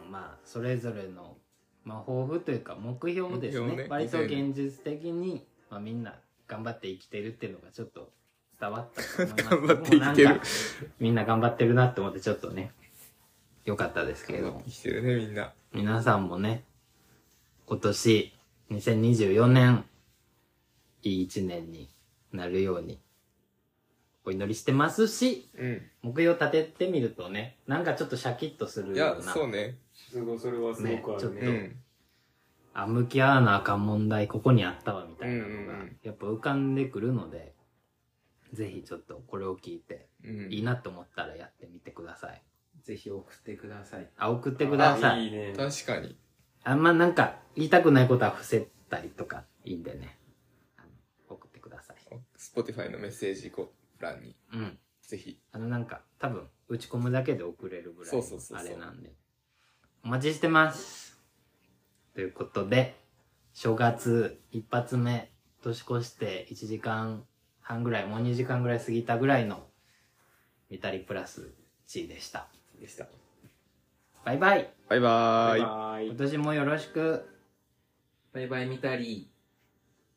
[0.08, 1.36] ーまあそれぞれの、
[1.84, 3.86] まあ、抱負というか目標ですねね。
[3.88, 6.14] 割と現実的に、まあ、みんな
[6.46, 8.10] 頑張って生きてるっていうのがちょっと
[8.60, 9.48] 伝わったと思います。
[9.48, 10.28] 頑張って生きてる。
[10.28, 10.44] もうなんか
[11.00, 12.72] みんな頑張ってるなって思ってちょっとね
[13.64, 14.62] よかったですけど。
[14.66, 15.54] 生きてるねみんな。
[15.72, 16.64] 皆さんもね
[17.64, 18.32] 今年
[18.70, 19.86] 2024年
[21.04, 21.88] いい一年に
[22.34, 23.00] なるように
[24.26, 25.82] お祈りしてますしうん。
[26.02, 29.32] 目標立ててみるとねなんかちょっとシャキッとするいやような。
[29.32, 29.78] そうね。
[29.94, 31.40] すごいそれはすごくあるね。
[31.40, 31.81] ねうん
[32.74, 37.54] あ向き合わなあかん問題ここにあったわみたいなのがやっぱ浮かんでくるので
[38.52, 40.52] ぜひちょっとこれを聞いてうん。
[40.52, 42.42] いいなと思ったらやってみてください。
[42.82, 44.08] ぜひ送ってください。
[44.16, 45.26] あ送ってください。
[45.26, 45.52] いいね。
[45.56, 46.16] 確かに。
[46.64, 50.18] あんまなんか言いたくないことは伏せたりとかいいんでね。
[50.76, 50.88] あの
[51.28, 51.96] 送ってください。
[52.38, 53.52] Spotify のメッセージ
[53.98, 54.36] 欄に。
[54.52, 54.78] うん。
[55.02, 55.40] ぜひ。
[55.52, 58.58] あのなんか多分打ち込むだけで送れるぐらいそうそうそうそう。
[58.58, 59.12] のあれなんで。
[60.04, 61.11] お待ちしてます
[62.14, 62.94] ということで
[63.54, 65.30] 正月一発目
[65.62, 67.24] 年越して1時間
[67.60, 69.66] 半ぐらいもう2時間ぐらい過ぎたぐらいの
[70.70, 71.52] 見たりプラス
[71.86, 72.48] G でした。
[72.80, 73.06] でした。
[74.24, 74.70] バイバイ。
[74.88, 75.60] バイバーイ。
[75.60, 76.06] バイバイ。
[76.06, 77.28] 今年もよろしく。
[78.32, 79.31] バイバイ見たり